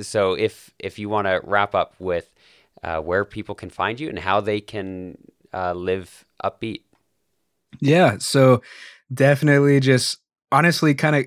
so 0.00 0.32
if 0.32 0.72
if 0.78 0.98
you 0.98 1.10
want 1.10 1.26
to 1.26 1.42
wrap 1.44 1.74
up 1.74 1.94
with 1.98 2.30
uh, 2.82 3.00
where 3.00 3.26
people 3.26 3.54
can 3.54 3.68
find 3.68 4.00
you 4.00 4.08
and 4.08 4.18
how 4.18 4.40
they 4.40 4.60
can 4.60 5.18
uh, 5.52 5.74
live 5.74 6.24
upbeat. 6.42 6.84
Yeah. 7.80 8.16
So 8.18 8.62
definitely, 9.12 9.78
just 9.80 10.16
honestly, 10.50 10.94
kind 10.94 11.16
of. 11.16 11.26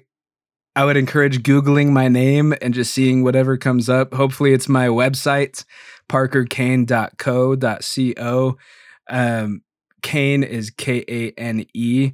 I 0.75 0.85
would 0.85 0.97
encourage 0.97 1.43
Googling 1.43 1.89
my 1.89 2.07
name 2.07 2.55
and 2.61 2.73
just 2.73 2.93
seeing 2.93 3.23
whatever 3.23 3.57
comes 3.57 3.89
up. 3.89 4.13
Hopefully, 4.13 4.53
it's 4.53 4.69
my 4.69 4.87
website, 4.87 5.65
parkerkane.co.co. 6.07 8.57
Um, 9.09 9.61
Kane 10.01 10.43
is 10.43 10.69
K 10.69 11.03
A 11.07 11.31
N 11.39 11.65
E. 11.73 12.11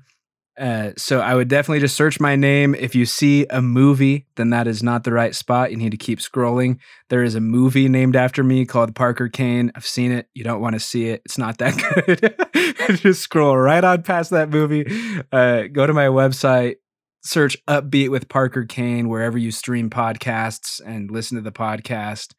Uh, 0.58 0.91
so 0.95 1.19
I 1.19 1.36
would 1.36 1.50
definitely 1.50 1.82
just 1.82 1.98
search 1.98 2.19
my 2.19 2.36
name. 2.36 2.76
If 2.76 2.95
you 2.95 3.06
see 3.06 3.45
a 3.50 3.62
movie, 3.62 4.26
then 4.38 4.52
that 4.52 4.67
is 4.67 4.82
not 4.82 5.04
the 5.04 5.12
right 5.12 5.36
spot. 5.36 5.71
You 5.71 5.78
need 5.78 5.91
to 5.91 5.98
keep 5.98 6.19
scrolling. 6.19 6.78
There 7.10 7.24
is 7.24 7.36
a 7.36 7.41
movie 7.41 7.89
named 7.89 8.15
after 8.15 8.41
me 8.41 8.65
called 8.65 8.95
Parker 8.95 9.28
Kane. 9.28 9.71
I've 9.76 9.86
seen 9.86 10.13
it. 10.13 10.30
You 10.34 10.45
don't 10.45 10.62
want 10.62 10.74
to 10.74 10.80
see 10.80 11.10
it. 11.10 11.21
It's 11.26 11.38
not 11.38 11.58
that 11.58 11.76
good. 12.06 12.98
just 13.02 13.21
scroll 13.21 13.58
right 13.58 13.84
on 13.84 14.04
past 14.04 14.32
that 14.32 14.50
movie. 14.50 14.86
Uh, 15.32 15.63
go 15.63 15.86
to 15.86 15.93
my 15.93 16.08
website, 16.08 16.76
search 17.24 17.58
Upbeat 17.68 18.09
with 18.09 18.30
Parker 18.30 18.64
Kane 18.64 19.09
wherever 19.09 19.38
you 19.38 19.51
stream 19.51 19.89
podcasts 19.89 20.80
and 20.86 21.12
listen 21.12 21.36
to 21.36 21.41
the 21.41 21.51
podcast. 21.51 22.34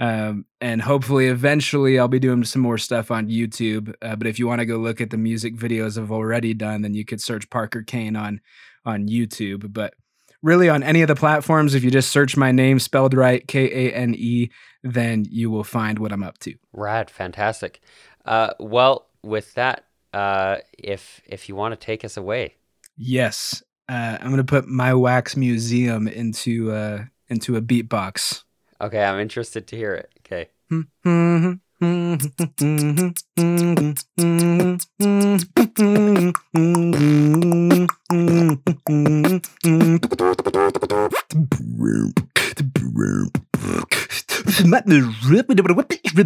Um, 0.00 0.46
and 0.60 0.82
hopefully, 0.82 1.28
eventually, 1.28 1.98
I'll 1.98 2.08
be 2.08 2.18
doing 2.18 2.44
some 2.44 2.62
more 2.62 2.78
stuff 2.78 3.10
on 3.10 3.28
YouTube. 3.28 3.94
Uh, 4.02 4.16
but 4.16 4.26
if 4.26 4.38
you 4.38 4.46
want 4.46 4.58
to 4.60 4.66
go 4.66 4.76
look 4.76 5.00
at 5.00 5.10
the 5.10 5.18
music 5.18 5.54
videos 5.54 5.96
I've 5.96 6.10
already 6.10 6.54
done, 6.54 6.82
then 6.82 6.94
you 6.94 7.04
could 7.04 7.20
search 7.20 7.48
Parker 7.50 7.82
Kane 7.82 8.16
on 8.16 8.40
on 8.84 9.06
YouTube. 9.06 9.72
But 9.72 9.94
really, 10.42 10.68
on 10.68 10.82
any 10.82 11.02
of 11.02 11.08
the 11.08 11.14
platforms, 11.14 11.74
if 11.74 11.84
you 11.84 11.90
just 11.90 12.10
search 12.10 12.36
my 12.36 12.50
name 12.50 12.78
spelled 12.78 13.14
right, 13.14 13.46
K 13.46 13.88
A 13.88 13.94
N 13.94 14.14
E, 14.16 14.50
then 14.82 15.24
you 15.30 15.50
will 15.50 15.64
find 15.64 15.98
what 15.98 16.12
I'm 16.12 16.24
up 16.24 16.38
to. 16.38 16.54
Rad, 16.72 17.08
fantastic. 17.10 17.80
Uh, 18.24 18.54
well, 18.58 19.08
with 19.22 19.54
that, 19.54 19.84
uh, 20.12 20.58
if 20.76 21.20
if 21.26 21.48
you 21.48 21.54
want 21.54 21.78
to 21.78 21.86
take 21.86 22.04
us 22.04 22.16
away, 22.16 22.56
yes, 22.96 23.62
uh, 23.88 24.18
I'm 24.20 24.28
going 24.28 24.36
to 24.38 24.44
put 24.44 24.66
my 24.66 24.94
wax 24.94 25.36
museum 25.36 26.08
into 26.08 26.72
uh, 26.72 27.04
into 27.28 27.56
a 27.56 27.62
beatbox. 27.62 28.42
Okay, 28.82 29.02
I'm 29.02 29.20
interested 29.20 29.68
to 29.68 29.76
hear 29.76 29.94
it. 29.94 30.10
Okay. 30.26 30.48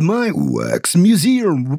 My 0.00 0.30
wax 0.32 0.96
museum. 0.96 1.78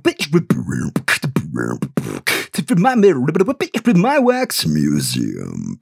My 3.96 4.20
wax 4.20 4.68
museum. 4.68 5.80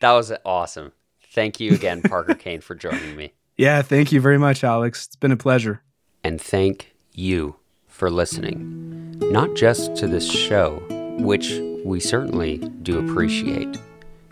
That 0.00 0.12
was 0.12 0.32
awesome. 0.46 0.92
Thank 1.36 1.60
you 1.60 1.74
again, 1.74 2.00
Parker 2.00 2.34
Kane, 2.44 2.62
for 2.62 2.74
joining 2.74 3.14
me. 3.14 3.34
Yeah, 3.58 3.82
thank 3.82 4.10
you 4.10 4.22
very 4.22 4.38
much, 4.38 4.64
Alex. 4.64 5.04
It's 5.04 5.16
been 5.16 5.32
a 5.32 5.36
pleasure. 5.36 5.82
And 6.24 6.40
thank 6.40 6.94
you 7.12 7.56
for 7.86 8.10
listening, 8.10 9.18
not 9.18 9.54
just 9.54 9.94
to 9.96 10.06
this 10.06 10.26
show, 10.26 10.82
which 11.18 11.60
we 11.84 12.00
certainly 12.00 12.56
do 12.82 12.98
appreciate, 12.98 13.76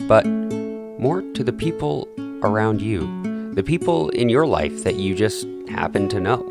but 0.07 0.25
more 0.25 1.21
to 1.21 1.43
the 1.43 1.53
people 1.53 2.07
around 2.41 2.81
you, 2.81 3.01
the 3.53 3.63
people 3.63 4.09
in 4.09 4.27
your 4.27 4.47
life 4.47 4.83
that 4.83 4.95
you 4.95 5.13
just 5.13 5.45
happen 5.69 6.09
to 6.09 6.19
know. 6.19 6.41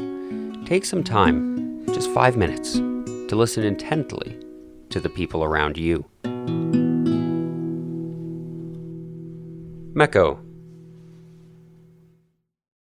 Take 0.66 0.84
some 0.84 1.02
time, 1.02 1.84
just 1.92 2.08
five 2.10 2.36
minutes, 2.36 2.74
to 2.74 3.34
listen 3.34 3.64
intently 3.64 4.38
to 4.90 5.00
the 5.00 5.10
people 5.10 5.42
around 5.42 5.76
you. 5.76 6.04
Mecco. 9.94 10.53